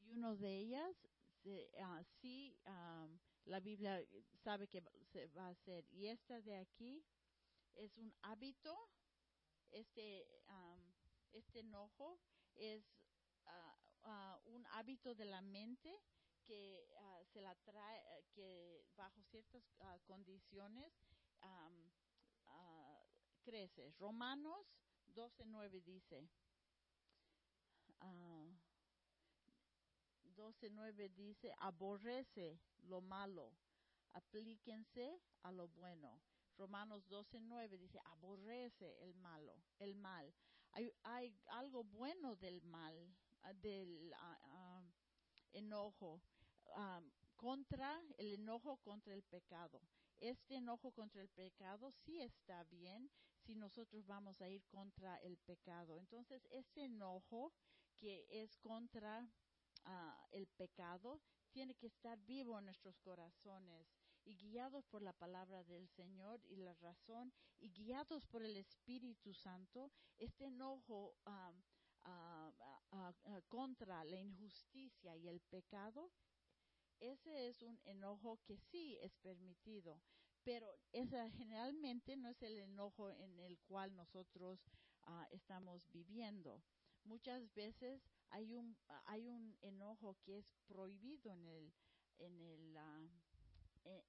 y 0.00 0.10
uno 0.10 0.36
de 0.36 0.58
ellas 0.58 0.96
se, 1.42 1.70
ah, 1.80 2.02
sí 2.20 2.58
ah, 2.66 3.06
la 3.44 3.60
Biblia 3.60 4.02
sabe 4.42 4.66
que 4.68 4.82
se 5.12 5.28
va 5.28 5.46
a 5.46 5.50
hacer. 5.50 5.86
Y 5.92 6.08
esta 6.08 6.40
de 6.40 6.56
aquí 6.56 7.04
es 7.74 7.96
un 7.96 8.12
hábito, 8.22 8.76
este, 9.70 10.26
am, 10.46 10.80
este 11.32 11.60
enojo 11.60 12.18
es 12.54 12.84
ah, 13.46 14.38
un 14.46 14.66
hábito 14.66 15.14
de 15.14 15.24
la 15.24 15.40
mente 15.40 15.94
que 16.44 16.86
se 17.32 17.40
la 17.40 17.54
trae, 17.54 18.24
que 18.34 18.84
bajo 18.96 19.22
ciertas 19.22 19.64
condiciones 20.04 20.92
am, 21.40 21.90
ah, 22.46 23.02
crece. 23.42 23.90
Romanos 23.98 24.83
12.9 25.14 25.82
dice, 25.84 26.28
ah, 28.00 28.46
12.9 30.36 31.14
dice, 31.14 31.54
aborrece 31.58 32.58
lo 32.88 33.00
malo, 33.00 33.52
aplíquense 34.12 35.20
a 35.42 35.52
lo 35.52 35.68
bueno. 35.68 36.20
Romanos 36.56 37.04
12.9 37.08 37.78
dice, 37.78 37.98
aborrece 38.04 38.96
el 39.02 39.14
malo, 39.14 39.56
el 39.78 39.94
mal. 39.94 40.32
Hay, 40.72 40.92
hay 41.02 41.36
algo 41.46 41.84
bueno 41.84 42.36
del 42.36 42.62
mal, 42.62 42.94
ah, 43.42 43.52
del 43.52 44.12
ah, 44.14 44.82
enojo, 45.52 46.20
ah, 46.74 47.00
contra 47.36 48.02
el 48.18 48.34
enojo 48.34 48.76
contra 48.78 49.14
el 49.14 49.22
pecado. 49.22 49.80
Este 50.18 50.56
enojo 50.56 50.92
contra 50.92 51.22
el 51.22 51.28
pecado 51.28 51.92
sí 52.04 52.20
está 52.20 52.64
bien 52.64 53.10
si 53.44 53.54
nosotros 53.54 54.06
vamos 54.06 54.40
a 54.40 54.48
ir 54.48 54.64
contra 54.66 55.16
el 55.18 55.36
pecado. 55.38 55.98
Entonces, 55.98 56.46
este 56.50 56.84
enojo 56.84 57.52
que 57.96 58.26
es 58.30 58.56
contra 58.58 59.28
ah, 59.84 60.26
el 60.32 60.46
pecado 60.46 61.20
tiene 61.52 61.74
que 61.74 61.86
estar 61.86 62.18
vivo 62.24 62.58
en 62.58 62.64
nuestros 62.64 62.98
corazones 62.98 63.86
y 64.24 64.36
guiados 64.36 64.86
por 64.86 65.02
la 65.02 65.12
palabra 65.12 65.62
del 65.64 65.88
Señor 65.88 66.40
y 66.46 66.56
la 66.56 66.74
razón 66.74 67.32
y 67.60 67.70
guiados 67.70 68.26
por 68.26 68.42
el 68.42 68.56
Espíritu 68.56 69.34
Santo, 69.34 69.92
este 70.16 70.46
enojo 70.46 71.14
ah, 71.26 71.52
ah, 72.04 73.12
contra 73.48 74.04
la 74.04 74.18
injusticia 74.18 75.16
y 75.16 75.28
el 75.28 75.40
pecado, 75.40 76.10
ese 77.00 77.48
es 77.48 77.62
un 77.62 77.78
enojo 77.84 78.40
que 78.44 78.56
sí 78.56 78.98
es 79.02 79.14
permitido, 79.16 80.00
pero 80.44 80.78
esa 80.92 81.30
generalmente 81.30 82.16
no 82.16 82.28
es 82.28 82.42
el 82.42 82.58
enojo 82.58 83.10
en 83.10 83.38
el 83.40 83.58
cual 83.60 83.94
nosotros 83.96 84.60
estamos 85.30 85.90
viviendo. 85.92 86.62
Muchas 87.04 87.52
veces 87.54 88.02
hay 88.30 88.54
un 88.54 88.76
hay 89.04 89.28
un 89.28 89.56
enojo 89.60 90.16
que 90.24 90.38
es 90.38 90.46
prohibido 90.66 91.30
en 91.32 91.46
el 91.46 91.72
en 92.18 92.40
el 92.40 92.76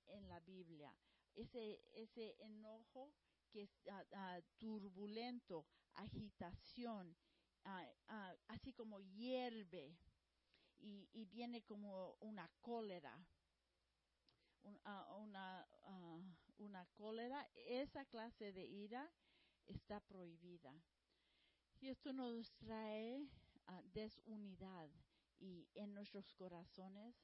en, 0.07 0.29
la 0.29 0.39
Biblia. 0.41 0.95
Ese, 1.35 1.81
ese 1.93 2.35
enojo 2.39 3.11
que 3.51 3.63
es 3.63 3.81
uh, 3.87 4.41
turbulento, 4.57 5.65
agitación, 5.95 7.15
así 8.47 8.73
como 8.73 8.99
hierve 9.01 9.97
y, 10.77 11.09
y, 11.13 11.25
viene 11.25 11.61
como 11.63 12.15
una 12.19 12.49
cólera. 12.61 13.25
Una, 15.17 15.67
una 16.57 16.85
cólera, 16.97 17.47
esa 17.55 18.05
clase 18.05 18.51
de 18.51 18.65
ira 18.65 19.11
está 19.65 19.99
prohibida. 19.99 20.73
Y 21.79 21.89
esto 21.89 22.13
nos 22.13 22.51
trae 22.53 23.27
desunidad 23.93 24.89
y 25.39 25.67
en 25.75 25.93
nuestros 25.93 26.31
corazones 26.33 27.15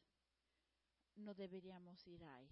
no 1.15 1.33
deberíamos 1.33 2.05
ir 2.07 2.23
ahí. 2.23 2.49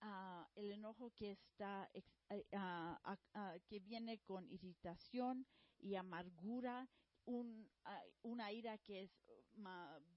Ah, 0.00 0.48
el 0.56 0.72
enojo 0.72 1.10
que 1.14 1.30
está 1.30 1.88
eh, 1.94 2.02
ah, 2.54 2.98
ah, 3.34 3.54
que 3.68 3.78
viene 3.78 4.18
con 4.18 4.48
irritación 4.50 5.46
y 5.78 5.94
amargura, 5.94 6.88
un, 7.24 7.70
una 8.22 8.52
ira 8.52 8.78
que 8.78 9.02
es 9.02 9.10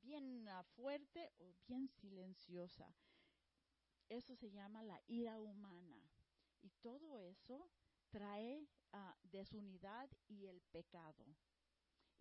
bien 0.01 0.47
fuerte 0.76 1.32
o 1.39 1.53
bien 1.68 1.88
silenciosa. 1.88 2.93
Eso 4.10 4.36
se 4.36 4.51
llama 4.51 4.84
la 4.84 5.01
ira 5.08 5.39
humana. 5.39 6.01
Y 6.62 6.70
todo 6.82 7.18
eso 7.18 7.70
trae 8.10 8.68
desunidad 9.24 10.10
y 10.28 10.47
el 10.47 10.62
pecado 10.72 11.26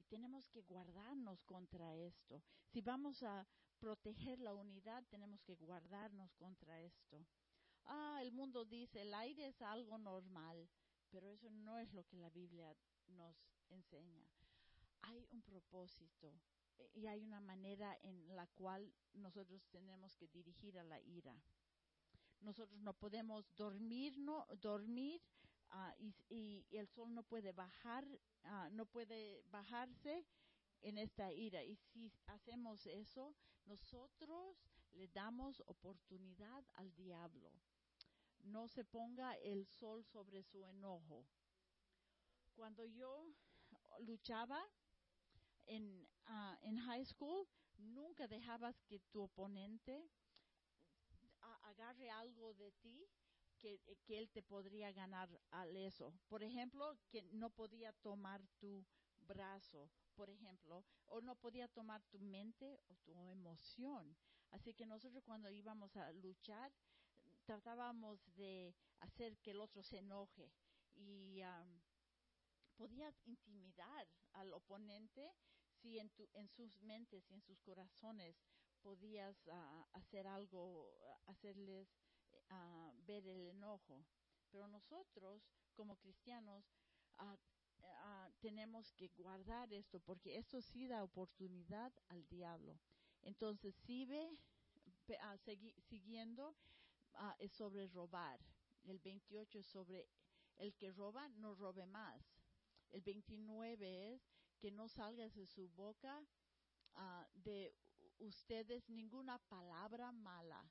tenemos 0.09 0.49
que 0.49 0.63
guardarnos 0.63 1.43
contra 1.43 1.97
esto. 1.97 2.43
Si 2.69 2.81
vamos 2.81 3.23
a 3.23 3.47
proteger 3.79 4.39
la 4.39 4.55
unidad, 4.55 5.05
tenemos 5.11 5.43
que 5.43 5.55
guardarnos 5.55 6.33
contra 6.35 6.81
esto. 6.81 7.27
Ah, 7.85 8.21
el 8.23 8.33
mundo 8.33 8.65
dice, 8.65 9.03
el 9.03 9.13
aire 9.15 9.49
es 9.49 9.61
algo 9.61 9.99
normal, 9.99 10.69
pero 11.11 11.29
eso 11.29 11.51
no 11.51 11.79
es 11.79 11.93
lo 11.93 12.05
que 12.05 12.17
la 12.17 12.31
Biblia 12.31 12.75
nos 13.09 13.37
enseña. 13.69 14.25
Hay 15.07 15.27
un 15.33 15.43
propósito 15.43 16.33
y 16.93 17.07
hay 17.07 17.23
una 17.23 17.41
manera 17.41 17.97
en 18.03 18.35
la 18.35 18.47
cual 18.49 18.93
nosotros 19.15 19.67
tenemos 19.71 20.17
que 20.17 20.29
dirigir 20.29 20.79
a 20.79 20.85
la 20.85 21.01
ira. 21.01 21.35
Nosotros 22.41 22.79
no 22.81 22.93
podemos 22.95 23.55
dormir, 23.57 24.19
no, 24.19 24.47
dormir 24.61 25.23
ah, 25.71 25.95
y, 25.99 26.15
y, 26.29 26.77
el 26.77 26.89
sol 26.89 27.15
no 27.15 27.23
puede 27.23 27.53
bajar 27.53 28.07
Ah, 28.45 28.69
no 28.73 28.85
puede 28.85 29.43
bajarse 29.51 30.27
en 30.83 30.99
esta 30.99 31.33
ira. 31.33 31.63
Y 31.63 31.77
si 31.77 32.13
hacemos 32.27 32.87
eso, 32.87 33.35
nosotros 33.65 34.57
le 34.93 35.09
damos 35.09 35.63
oportunidad 35.67 36.65
al 36.75 36.95
diablo. 36.95 37.51
No 38.41 38.69
se 38.69 38.85
ponga 38.85 39.35
el 39.37 39.67
sol 39.67 40.05
sobre 40.05 40.43
su 40.43 40.65
enojo. 40.67 41.25
Cuando 42.55 42.85
yo 42.85 43.27
luchaba 44.01 44.63
en, 45.67 46.09
uh, 46.29 46.57
en 46.63 46.79
high 46.79 47.05
school, 47.05 47.47
nunca 47.79 48.27
dejabas 48.29 48.81
que 48.83 49.01
tu 49.11 49.23
oponente 49.23 50.09
agarre 51.63 52.11
algo 52.11 52.55
de 52.55 52.73
ti 52.73 53.07
que, 53.59 53.81
que, 54.05 54.19
él 54.19 54.31
te 54.31 54.43
podría 54.43 54.93
ganar 54.93 55.29
al 55.51 55.77
eso. 55.77 56.13
Por 56.29 56.43
ejemplo, 56.43 56.97
que 57.09 57.23
no 57.33 57.51
podía 57.51 57.93
tomar 57.93 58.47
tu 58.59 58.85
brazo, 59.27 59.91
por 60.15 60.31
ejemplo, 60.31 60.85
o 61.07 61.21
no 61.21 61.35
podía 61.37 61.69
tomar 61.69 62.03
tu 62.05 62.19
mente 62.19 62.81
o 62.89 62.95
tu 62.97 63.15
emoción. 63.15 64.17
Así 64.51 64.75
que 64.75 64.87
nosotros 64.87 65.25
cuando 65.25 65.51
íbamos 65.51 65.97
a 65.97 66.13
luchar, 66.13 66.73
tratábamos 67.45 68.21
de 68.35 68.75
hacer 69.01 69.37
que 69.39 69.51
el 69.51 69.61
otro 69.61 69.83
se 69.83 69.99
enoje 69.99 70.53
y 70.95 71.43
um, 71.43 71.81
podías 72.77 73.15
intimidar 73.27 74.07
al 74.33 74.53
oponente 74.53 75.33
si 75.85 75.99
en, 75.99 76.09
tu, 76.09 76.27
en 76.33 76.49
sus 76.49 76.81
mentes 76.81 77.31
y 77.31 77.35
en 77.35 77.43
sus 77.43 77.61
corazones 77.61 78.43
podías 78.81 79.37
uh, 79.49 79.85
hacer 79.93 80.27
algo, 80.27 80.91
hacerles 81.27 81.95
a 82.49 82.91
ver 83.07 83.27
el 83.27 83.49
enojo. 83.49 84.03
Pero 84.51 84.67
nosotros, 84.67 85.43
como 85.75 85.97
cristianos, 85.97 86.65
tenemos 88.41 88.93
que 88.93 89.09
guardar 89.09 89.73
esto, 89.73 90.01
porque 90.01 90.39
esto 90.39 90.63
sí 90.63 90.87
da 90.87 91.03
oportunidad 91.03 91.93
al 92.09 92.27
diablo. 92.29 92.79
Entonces, 93.23 93.75
sigue 93.75 94.39
siguiendo, 95.89 96.55
es 97.39 97.53
sobre 97.53 97.89
robar. 97.89 98.41
El 98.85 99.01
28 99.01 99.59
es 99.59 99.67
sobre 99.67 100.09
el 100.57 100.75
que 100.77 100.93
roba, 100.93 101.29
no 101.29 101.55
robe 101.55 101.85
más. 101.87 102.23
El 102.91 103.03
29 103.03 104.15
es 104.15 104.23
que 104.59 104.71
no 104.71 104.89
salga 104.89 105.29
de 105.29 105.47
su 105.47 105.69
boca 105.71 106.23
de 107.35 107.75
ustedes 108.19 108.89
ninguna 108.89 109.39
palabra 109.39 110.13
mala 110.13 110.65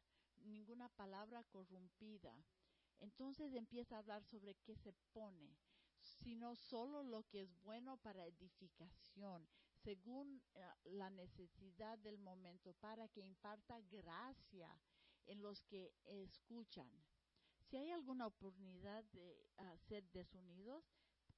ninguna 0.45 0.89
palabra 0.89 1.43
corrompida. 1.43 2.33
Entonces 2.99 3.53
empieza 3.53 3.95
a 3.95 3.99
hablar 3.99 4.23
sobre 4.23 4.55
qué 4.55 4.75
se 4.75 4.93
pone, 5.11 5.57
sino 5.99 6.55
solo 6.55 7.03
lo 7.03 7.23
que 7.23 7.41
es 7.41 7.61
bueno 7.61 7.97
para 7.97 8.25
edificación, 8.25 9.47
según 9.73 10.41
eh, 10.53 10.65
la 10.85 11.09
necesidad 11.09 11.97
del 11.99 12.17
momento, 12.17 12.73
para 12.73 13.07
que 13.07 13.21
imparta 13.21 13.79
gracia 13.91 14.77
en 15.25 15.41
los 15.41 15.61
que 15.63 15.93
escuchan. 16.05 16.89
Si 17.61 17.77
hay 17.77 17.91
alguna 17.91 18.27
oportunidad 18.27 19.03
de 19.05 19.47
ser 19.87 20.03
desunidos, 20.11 20.85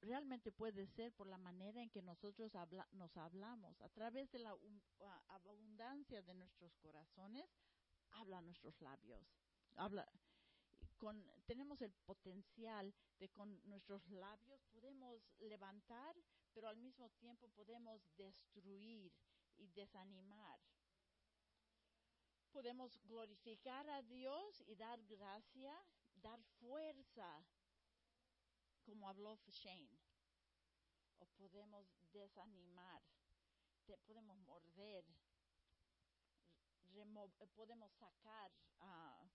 realmente 0.02 0.52
puede 0.52 0.88
ser 0.88 1.14
por 1.14 1.28
la 1.28 1.38
manera 1.38 1.82
en 1.82 1.90
que 1.90 2.02
nosotros 2.02 2.52
nos 2.92 3.18
hablamos, 3.18 3.82
a 3.82 3.90
través 3.90 4.32
de 4.32 4.40
la 4.40 4.56
abundancia 5.28 6.22
de 6.22 6.34
nuestros 6.34 6.76
corazones, 6.78 7.50
habla 8.12 8.42
nuestros 8.42 8.80
labios. 8.82 9.26
Habla 9.76 10.08
tenemos 11.46 11.82
el 11.82 11.92
potencial 12.06 12.94
de 13.20 13.30
con 13.30 13.60
nuestros 13.70 14.08
labios 14.10 14.64
podemos 14.72 15.22
levantar, 15.40 16.16
pero 16.54 16.68
al 16.68 16.78
mismo 16.78 17.10
tiempo 17.10 17.50
podemos 17.50 18.02
destruir 18.16 19.12
y 19.58 19.68
desanimar. 19.68 20.60
Podemos 22.52 22.98
glorificar 23.04 23.88
a 23.90 24.02
Dios 24.04 24.64
y 24.66 24.76
dar 24.76 25.04
gracia, 25.04 25.76
dar 26.16 26.42
fuerza, 26.60 27.46
como 28.86 29.10
habló 29.10 29.36
Shane. 29.48 30.00
O 31.20 31.26
podemos 31.38 31.88
desanimar, 32.14 33.02
podemos 34.06 34.38
morder, 34.40 35.06
podemos 37.56 37.92
sacar 37.94 38.52
uh, 38.80 39.30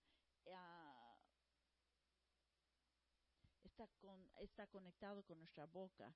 está 3.63 3.87
con 3.99 4.29
está 4.39 4.67
conectado 4.67 5.23
con 5.23 5.37
nuestra 5.37 5.65
boca 5.65 6.13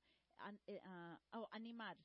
eh, 0.67 0.81
animar 1.51 1.97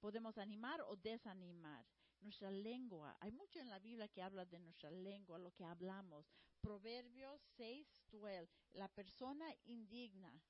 podemos 0.00 0.36
animar 0.38 0.80
o 0.82 0.96
desanimar 0.96 1.86
nuestra 2.20 2.50
lengua 2.50 3.16
hay 3.20 3.30
mucho 3.30 3.60
en 3.60 3.68
la 3.68 3.78
Biblia 3.78 4.08
que 4.08 4.22
habla 4.22 4.44
de 4.44 4.58
nuestra 4.58 4.90
lengua 4.90 5.38
lo 5.38 5.52
que 5.52 5.64
hablamos 5.64 6.26
Proverbios 6.60 7.40
6 7.56 7.86
12 8.10 8.48
la 8.72 8.88
persona 8.88 9.46
indigna 9.64 10.40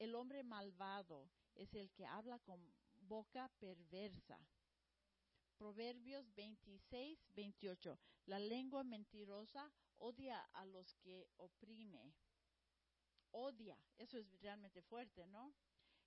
el 0.00 0.16
hombre 0.16 0.42
malvado 0.42 1.30
es 1.54 1.72
el 1.74 1.92
que 1.92 2.04
habla 2.04 2.40
con 2.40 2.60
boca 3.00 3.48
perversa 3.60 4.40
Proverbios 5.60 6.24
26, 6.34 7.18
28. 7.34 7.98
La 8.24 8.38
lengua 8.38 8.82
mentirosa 8.82 9.70
odia 9.98 10.40
a 10.54 10.64
los 10.64 10.94
que 10.94 11.28
oprime. 11.36 12.14
Odia. 13.32 13.76
Eso 13.98 14.16
es 14.16 14.40
realmente 14.40 14.80
fuerte, 14.80 15.26
¿no? 15.26 15.52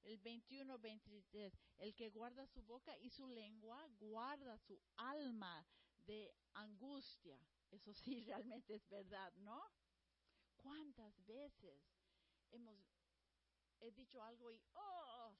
El 0.01 0.17
21, 0.17 0.79
23. 0.79 1.53
El 1.77 1.93
que 1.93 2.09
guarda 2.09 2.47
su 2.47 2.63
boca 2.63 2.97
y 2.97 3.11
su 3.11 3.27
lengua 3.27 3.87
guarda 3.99 4.57
su 4.57 4.81
alma 4.95 5.63
de 6.07 6.33
angustia. 6.55 7.39
Eso 7.69 7.93
sí, 7.93 8.21
realmente 8.25 8.73
es 8.73 8.89
verdad, 8.89 9.31
¿no? 9.35 9.63
¿Cuántas 10.57 11.23
veces 11.27 11.79
hemos 12.49 12.92
he 13.83 13.91
dicho 13.91 14.21
algo 14.21 14.51
y 14.51 14.61
oh 14.73 15.35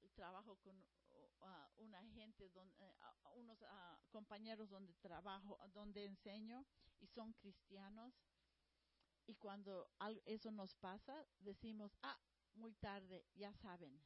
eh, 0.00 0.08
trabajo 0.14 0.56
con 0.56 0.76
uh, 0.80 1.82
una 1.82 2.02
gente 2.06 2.50
uh, 2.54 3.38
unos 3.38 3.60
uh, 3.62 4.08
compañeros 4.10 4.70
donde 4.70 4.94
trabajo 4.94 5.58
donde 5.72 6.04
enseño 6.04 6.64
y 7.00 7.06
son 7.06 7.32
cristianos. 7.34 8.14
Y 9.26 9.34
cuando 9.36 9.90
eso 10.26 10.50
nos 10.50 10.74
pasa 10.74 11.26
decimos 11.38 11.96
ah 12.02 12.18
muy 12.54 12.74
tarde 12.74 13.26
ya 13.34 13.52
saben 13.54 14.02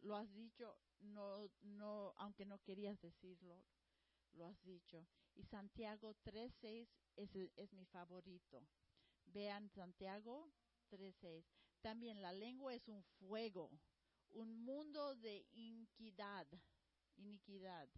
lo 0.00 0.16
has 0.16 0.32
dicho 0.32 0.78
no 1.00 1.48
no 1.62 2.14
aunque 2.16 2.46
no 2.46 2.58
querías 2.60 3.00
decirlo 3.00 3.64
lo 4.32 4.46
has 4.46 4.62
dicho 4.62 5.06
y 5.34 5.42
Santiago 5.44 6.14
3:6 6.24 6.88
es 7.16 7.34
es 7.56 7.72
mi 7.72 7.84
favorito. 7.86 8.62
Vean 9.26 9.68
Santiago 9.70 10.52
3:6 10.90 11.63
también 11.84 12.22
la 12.22 12.32
lengua 12.32 12.74
es 12.74 12.88
un 12.88 13.02
fuego, 13.02 13.70
un 14.30 14.64
mundo 14.64 15.14
de 15.16 15.46
iniquidad, 15.52 16.46
iniquidad. 17.16 17.90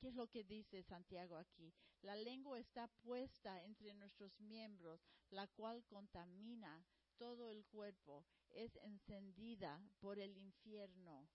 ¿Qué 0.00 0.08
es 0.08 0.14
lo 0.14 0.26
que 0.26 0.42
dice 0.42 0.82
Santiago 0.82 1.36
aquí? 1.36 1.72
La 2.02 2.16
lengua 2.16 2.58
está 2.58 2.88
puesta 3.04 3.62
entre 3.62 3.94
nuestros 3.94 4.40
miembros, 4.40 5.00
la 5.30 5.46
cual 5.46 5.84
contamina 5.84 6.84
todo 7.18 7.50
el 7.50 7.64
cuerpo, 7.66 8.26
es 8.50 8.74
encendida 8.82 9.80
por 10.00 10.18
el 10.18 10.36
infierno, 10.36 11.28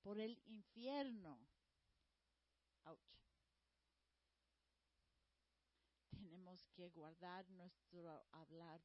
por 0.00 0.18
el 0.18 0.40
infierno. 0.46 1.46
Ouch. 2.84 3.20
Tenemos 6.08 6.64
que 6.72 6.88
guardar 6.88 7.50
nuestro 7.50 8.24
hablar 8.32 8.80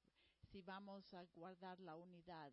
si 0.52 0.62
vamos 0.62 1.14
a 1.14 1.24
guardar 1.36 1.80
la 1.80 1.96
unidad. 1.96 2.52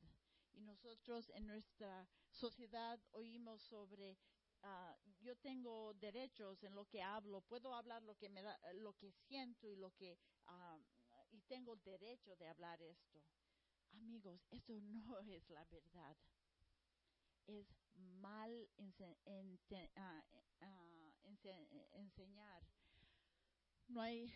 Y 0.53 0.61
nosotros 0.61 1.31
en 1.35 1.47
nuestra 1.47 2.09
sociedad 2.31 2.99
oímos 3.13 3.63
sobre 3.63 4.19
uh, 4.63 4.95
yo 5.21 5.37
tengo 5.37 5.95
derechos 5.95 6.63
en 6.63 6.75
lo 6.75 6.87
que 6.87 7.03
hablo, 7.03 7.41
puedo 7.43 7.75
hablar 7.75 8.03
lo 8.03 8.15
que 8.17 8.29
me 8.29 8.43
da, 8.43 8.59
lo 8.75 8.93
que 8.95 9.13
siento 9.13 9.69
y 9.69 9.77
lo 9.77 9.91
que 9.93 10.19
uh, 10.49 10.83
y 11.31 11.41
tengo 11.43 11.77
derecho 11.77 12.37
de 12.37 12.49
hablar 12.49 12.81
esto. 12.83 13.23
Amigos, 13.93 14.47
eso 14.51 14.73
no 14.81 15.19
es 15.21 15.49
la 15.51 15.65
verdad. 15.65 16.17
Es 17.47 17.67
mal 17.95 18.69
ense 18.77 19.17
enseñar. 21.93 22.63
No 23.89 24.01
hay 24.01 24.33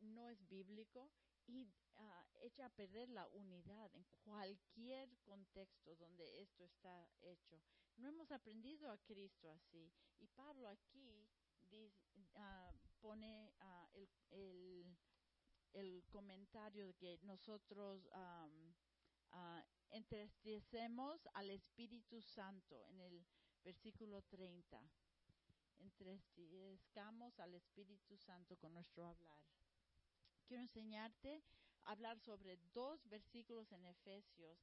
no 0.00 0.28
es 0.28 0.48
bíblico 0.48 1.08
y 1.46 1.64
uh, 1.96 2.38
echa 2.40 2.66
a 2.66 2.70
perder 2.70 3.08
la 3.08 3.26
unidad 3.28 3.94
en 3.94 4.04
cualquier 4.24 5.08
contexto 5.24 5.94
donde 5.96 6.40
esto 6.40 6.64
está 6.64 7.08
hecho. 7.20 7.60
No 7.96 8.08
hemos 8.08 8.30
aprendido 8.30 8.90
a 8.90 8.98
Cristo 8.98 9.50
así. 9.50 9.92
Y 10.18 10.26
Pablo 10.28 10.68
aquí 10.68 11.28
dice, 11.70 11.92
uh, 12.34 12.78
pone 13.00 13.52
uh, 13.60 13.96
el, 13.96 14.08
el, 14.30 14.96
el, 15.72 16.04
comentario 16.08 16.86
de 16.86 16.94
que 16.94 17.18
nosotros 17.22 18.08
um, 18.14 18.74
entristecemos 19.90 21.26
al 21.34 21.50
Espíritu 21.50 22.20
Santo 22.22 22.86
en 22.88 23.00
el 23.00 23.26
versículo 23.64 24.22
30. 24.22 24.82
Entristezcamos 25.78 27.38
al 27.40 27.54
Espíritu 27.54 28.16
Santo 28.16 28.56
con 28.56 28.72
nuestro 28.74 29.06
hablar 29.06 29.42
quiero 30.52 30.64
enseñarte 30.64 31.42
a 31.84 31.92
hablar 31.92 32.20
sobre 32.20 32.58
dos 32.74 33.08
versículos 33.08 33.72
en 33.72 33.86
Efesios 33.86 34.58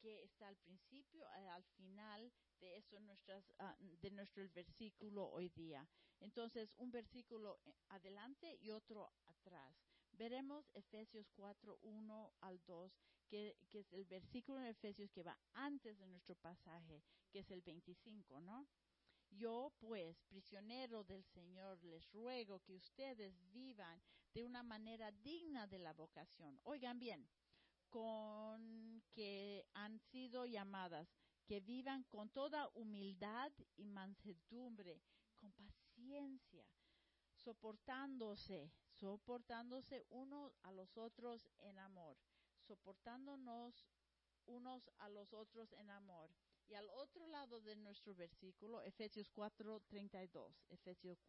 que 0.00 0.22
está 0.22 0.48
al 0.48 0.56
principio 0.56 1.26
y 1.38 1.46
al 1.48 1.62
final 1.64 2.32
de 2.60 2.78
eso 2.78 2.98
nuestras 3.00 3.44
uh, 3.60 3.98
de 4.00 4.10
nuestro 4.12 4.42
versículo 4.54 5.28
hoy 5.28 5.50
día. 5.50 5.86
Entonces, 6.20 6.74
un 6.78 6.90
versículo 6.90 7.60
eh, 7.66 7.74
adelante 7.88 8.56
y 8.62 8.70
otro 8.70 9.12
atrás. 9.26 9.76
Veremos 10.12 10.70
Efesios 10.72 11.30
4, 11.36 11.78
1 11.82 12.32
al 12.40 12.64
2, 12.64 12.92
que, 13.28 13.58
que 13.68 13.80
es 13.80 13.92
el 13.92 14.06
versículo 14.06 14.60
en 14.60 14.68
Efesios 14.68 15.12
que 15.12 15.22
va 15.22 15.38
antes 15.52 15.98
de 15.98 16.06
nuestro 16.06 16.36
pasaje, 16.36 17.02
que 17.30 17.40
es 17.40 17.50
el 17.50 17.60
25, 17.60 18.40
¿no? 18.40 18.66
Yo, 19.28 19.74
pues, 19.78 20.22
prisionero 20.22 21.04
del 21.04 21.22
Señor, 21.22 21.84
les 21.84 22.10
ruego 22.12 22.60
que 22.60 22.72
ustedes 22.76 23.34
vivan 23.52 24.00
de 24.34 24.42
una 24.42 24.64
manera 24.64 25.12
digna 25.12 25.66
de 25.68 25.78
la 25.78 25.92
vocación. 25.92 26.58
Oigan 26.64 26.98
bien, 26.98 27.26
con 27.88 29.00
que 29.12 29.64
han 29.74 30.00
sido 30.00 30.44
llamadas, 30.44 31.08
que 31.46 31.60
vivan 31.60 32.02
con 32.04 32.28
toda 32.30 32.68
humildad 32.74 33.52
y 33.76 33.84
mansedumbre, 33.84 35.00
con 35.36 35.52
paciencia, 35.52 36.66
soportándose, 37.36 38.72
soportándose 38.90 40.04
unos 40.10 40.52
a 40.62 40.72
los 40.72 40.96
otros 40.96 41.48
en 41.58 41.78
amor, 41.78 42.16
soportándonos 42.66 43.86
unos 44.46 44.90
a 44.98 45.08
los 45.08 45.32
otros 45.32 45.72
en 45.74 45.90
amor 45.90 46.30
y 46.66 46.74
al 46.74 46.88
otro 46.90 47.26
lado 47.26 47.60
de 47.60 47.76
nuestro 47.76 48.14
versículo, 48.14 48.82
Efesios 48.82 49.30
4:32. 49.30 50.64
Efesios 50.70 51.22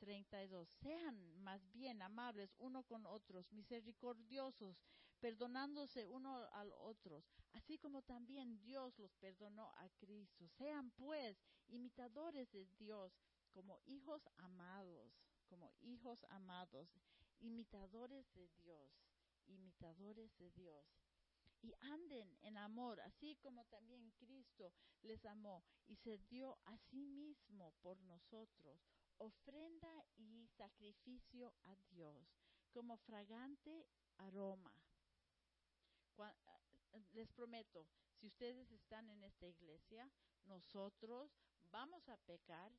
4:32. 0.00 0.68
Sean 0.82 1.42
más 1.42 1.70
bien 1.72 2.02
amables 2.02 2.54
uno 2.58 2.82
con 2.84 3.06
otros, 3.06 3.52
misericordiosos, 3.52 4.76
perdonándose 5.20 6.06
uno 6.06 6.48
al 6.52 6.72
otro, 6.78 7.22
así 7.52 7.78
como 7.78 8.02
también 8.02 8.60
Dios 8.62 8.98
los 8.98 9.14
perdonó 9.16 9.70
a 9.76 9.88
Cristo. 9.98 10.48
Sean 10.48 10.90
pues 10.92 11.36
imitadores 11.68 12.50
de 12.52 12.66
Dios 12.78 13.12
como 13.52 13.80
hijos 13.84 14.28
amados, 14.36 15.12
como 15.48 15.72
hijos 15.80 16.24
amados, 16.30 16.88
imitadores 17.40 18.32
de 18.34 18.48
Dios, 18.48 18.90
imitadores 19.46 20.36
de 20.38 20.50
Dios 20.52 20.86
y 21.62 21.74
anden 21.80 22.38
en 22.42 22.56
amor, 22.56 23.00
así 23.00 23.36
como 23.36 23.64
también 23.66 24.10
Cristo 24.18 24.72
les 25.02 25.24
amó 25.26 25.62
y 25.86 25.96
se 25.96 26.18
dio 26.18 26.58
a 26.64 26.78
sí 26.78 27.06
mismo 27.06 27.72
por 27.82 28.00
nosotros, 28.02 28.80
ofrenda 29.20 30.04
y 30.16 30.48
sacrificio 30.48 31.54
a 31.64 31.76
Dios, 31.90 32.26
como 32.72 32.96
fragante 32.96 33.86
aroma. 34.16 34.74
Eh, 36.92 37.04
les 37.12 37.30
prometo, 37.32 37.86
si 38.18 38.26
ustedes 38.26 38.70
están 38.72 39.08
en 39.10 39.22
esta 39.22 39.46
iglesia, 39.46 40.10
nosotros 40.44 41.30
vamos 41.70 42.08
a 42.08 42.16
pecar 42.18 42.72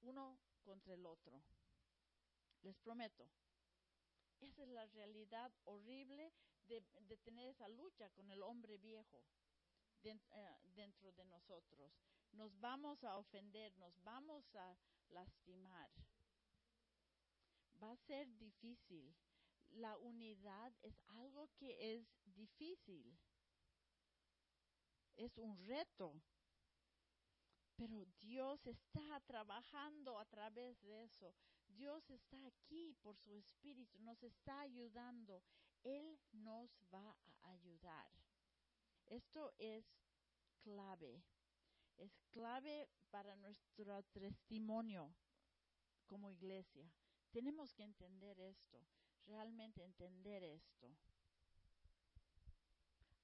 uno 0.00 0.38
contra 0.64 0.94
el 0.94 1.04
otro. 1.04 1.42
Les 2.62 2.78
prometo. 2.78 3.28
Esa 4.40 4.62
es 4.62 4.68
la 4.68 4.86
realidad 4.86 5.52
horrible 5.64 6.32
de, 6.66 6.84
de 7.02 7.16
tener 7.18 7.48
esa 7.48 7.68
lucha 7.68 8.08
con 8.10 8.30
el 8.30 8.42
hombre 8.42 8.78
viejo 8.78 9.24
eh, 10.04 10.18
dentro 10.74 11.12
de 11.12 11.24
nosotros. 11.24 11.92
Nos 12.32 12.58
vamos 12.60 13.02
a 13.02 13.16
ofender, 13.16 13.76
nos 13.78 14.00
vamos 14.04 14.54
a 14.54 14.76
lastimar. 15.10 15.90
Va 17.82 17.92
a 17.92 17.96
ser 17.96 18.26
difícil. 18.38 19.14
La 19.70 19.96
unidad 19.98 20.72
es 20.82 21.00
algo 21.08 21.48
que 21.56 21.94
es 21.94 22.06
difícil. 22.24 23.18
Es 25.16 25.36
un 25.38 25.56
reto. 25.66 26.20
Pero 27.76 28.04
Dios 28.20 28.66
está 28.66 29.20
trabajando 29.20 30.18
a 30.18 30.24
través 30.24 30.80
de 30.80 31.04
eso. 31.04 31.34
Dios 31.68 32.10
está 32.10 32.44
aquí 32.46 32.92
por 33.02 33.16
su 33.18 33.34
espíritu, 33.34 34.00
nos 34.00 34.20
está 34.22 34.60
ayudando. 34.60 35.42
Él 35.84 36.18
nos 36.32 36.70
va 36.92 37.16
a 37.42 37.50
ayudar. 37.50 38.10
Esto 39.06 39.54
es 39.58 39.84
clave. 40.60 41.22
Es 41.98 42.16
clave 42.30 42.88
para 43.10 43.34
nuestro 43.36 44.02
testimonio 44.04 45.12
como 46.06 46.30
iglesia. 46.30 46.88
Tenemos 47.30 47.74
que 47.74 47.82
entender 47.82 48.38
esto, 48.40 48.78
realmente 49.26 49.82
entender 49.84 50.42
esto. 50.44 50.96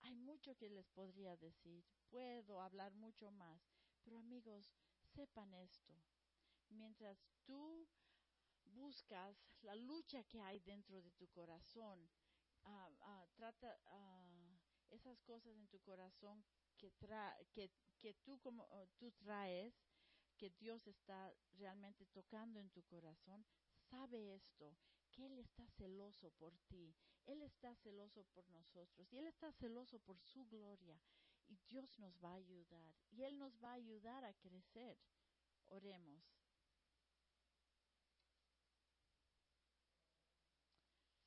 Hay 0.02 0.16
mucho 0.16 0.56
que 0.56 0.68
les 0.68 0.88
podría 0.90 1.36
decir, 1.36 1.84
puedo 2.10 2.60
hablar 2.60 2.92
mucho 2.94 3.30
más, 3.30 3.62
pero 4.02 4.18
amigos, 4.18 4.74
sepan 5.14 5.54
esto. 5.54 5.94
Mientras 6.68 7.24
tú 7.44 7.86
buscas 8.64 9.36
la 9.62 9.76
lucha 9.76 10.24
que 10.24 10.40
hay 10.40 10.58
dentro 10.60 11.00
de 11.00 11.12
tu 11.12 11.28
corazón, 11.28 12.10
uh, 12.64 12.68
uh, 12.68 13.26
trata 13.36 13.78
uh, 13.86 14.94
esas 14.94 15.22
cosas 15.22 15.56
en 15.56 15.68
tu 15.68 15.78
corazón 15.80 16.44
que, 17.52 18.14
tú, 18.24 18.38
como, 18.40 18.66
tú 18.98 19.12
traes, 19.12 19.74
que 20.36 20.50
Dios 20.50 20.86
está 20.86 21.32
realmente 21.52 22.06
tocando 22.06 22.60
en 22.60 22.70
tu 22.70 22.82
corazón, 22.82 23.44
sabe 23.90 24.34
esto, 24.34 24.76
que 25.12 25.26
Él 25.26 25.38
está 25.38 25.66
celoso 25.68 26.30
por 26.32 26.56
ti, 26.68 26.94
Él 27.26 27.42
está 27.42 27.74
celoso 27.76 28.24
por 28.24 28.48
nosotros 28.50 29.12
y 29.12 29.18
Él 29.18 29.26
está 29.26 29.52
celoso 29.52 29.98
por 30.00 30.20
su 30.20 30.44
gloria 30.46 31.00
y 31.46 31.56
Dios 31.68 31.98
nos 31.98 32.18
va 32.22 32.32
a 32.32 32.36
ayudar 32.36 32.94
y 33.10 33.22
Él 33.22 33.38
nos 33.38 33.56
va 33.62 33.70
a 33.70 33.74
ayudar 33.74 34.24
a 34.24 34.34
crecer. 34.34 34.98
Oremos. 35.66 36.22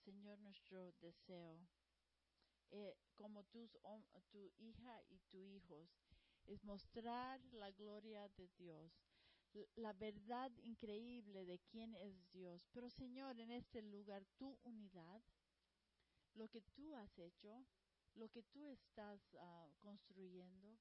Señor, 0.03 0.39
nuestro 0.39 0.91
deseo, 1.01 1.59
eh, 2.71 2.95
como 3.15 3.43
tus, 3.45 3.77
tu 4.31 4.51
hija 4.57 5.01
y 5.09 5.19
tu 5.29 5.43
hijos, 5.43 5.89
es 6.45 6.63
mostrar 6.63 7.41
la 7.51 7.71
gloria 7.71 8.27
de 8.29 8.47
Dios, 8.57 8.91
la 9.75 9.93
verdad 9.93 10.51
increíble 10.63 11.45
de 11.45 11.59
quién 11.59 11.95
es 11.95 12.29
Dios. 12.31 12.67
Pero 12.71 12.89
Señor, 12.89 13.39
en 13.39 13.51
este 13.51 13.81
lugar, 13.81 14.25
tu 14.37 14.57
unidad, 14.63 15.21
lo 16.35 16.47
que 16.47 16.61
tú 16.61 16.95
has 16.95 17.17
hecho, 17.17 17.65
lo 18.15 18.29
que 18.29 18.43
tú 18.43 18.67
estás 18.67 19.19
ah, 19.39 19.67
construyendo, 19.79 20.77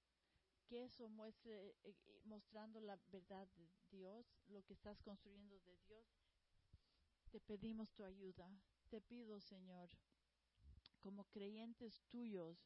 que 0.67 0.85
eso 0.85 1.09
muestre, 1.09 1.69
eh, 1.69 1.75
eh, 1.85 2.21
mostrando 2.25 2.81
la 2.81 2.99
verdad 3.11 3.47
de 3.57 3.69
Dios, 3.91 4.27
lo 4.49 4.63
que 4.63 4.75
estás 4.75 5.01
construyendo 5.03 5.59
de 5.61 5.77
Dios, 5.87 6.07
te 7.31 7.41
pedimos 7.41 7.91
tu 7.93 8.05
ayuda. 8.05 8.51
Te 8.89 9.01
pido, 9.01 9.41
Señor, 9.41 9.91
como 11.01 11.25
creyentes 11.25 12.03
tuyos, 12.09 12.59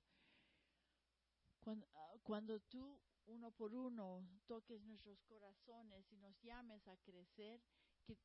ah, 1.66 2.16
cuando, 2.22 2.60
tú 2.60 3.00
uno 3.26 3.50
por 3.50 3.74
uno 3.74 4.26
toques 4.46 4.82
nuestros 4.82 5.22
corazones 5.22 6.10
y 6.12 6.16
nos 6.16 6.40
llames 6.42 6.86
a 6.88 6.96
crecer 6.96 7.60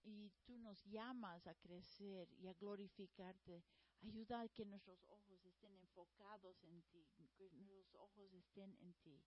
y 0.03 0.32
tú 0.45 0.58
nos 0.58 0.84
llamas 0.86 1.45
a 1.47 1.53
crecer 1.56 2.28
y 2.34 2.47
a 2.47 2.53
glorificarte, 2.53 3.64
ayuda 4.01 4.41
a 4.41 4.49
que 4.49 4.66
nuestros 4.66 5.03
ojos 5.10 5.45
estén 5.45 5.76
enfocados 5.76 6.64
en 6.64 6.82
ti, 6.84 7.08
que 7.38 7.49
nuestros 7.51 7.93
ojos 7.95 8.34
estén 8.34 8.76
en 8.80 8.93
ti. 8.95 9.22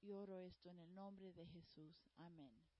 Y 0.00 0.10
oro 0.10 0.40
esto 0.40 0.70
en 0.70 0.80
el 0.80 0.92
nombre 0.92 1.32
de 1.32 1.46
Jesús. 1.46 2.08
Amén. 2.16 2.71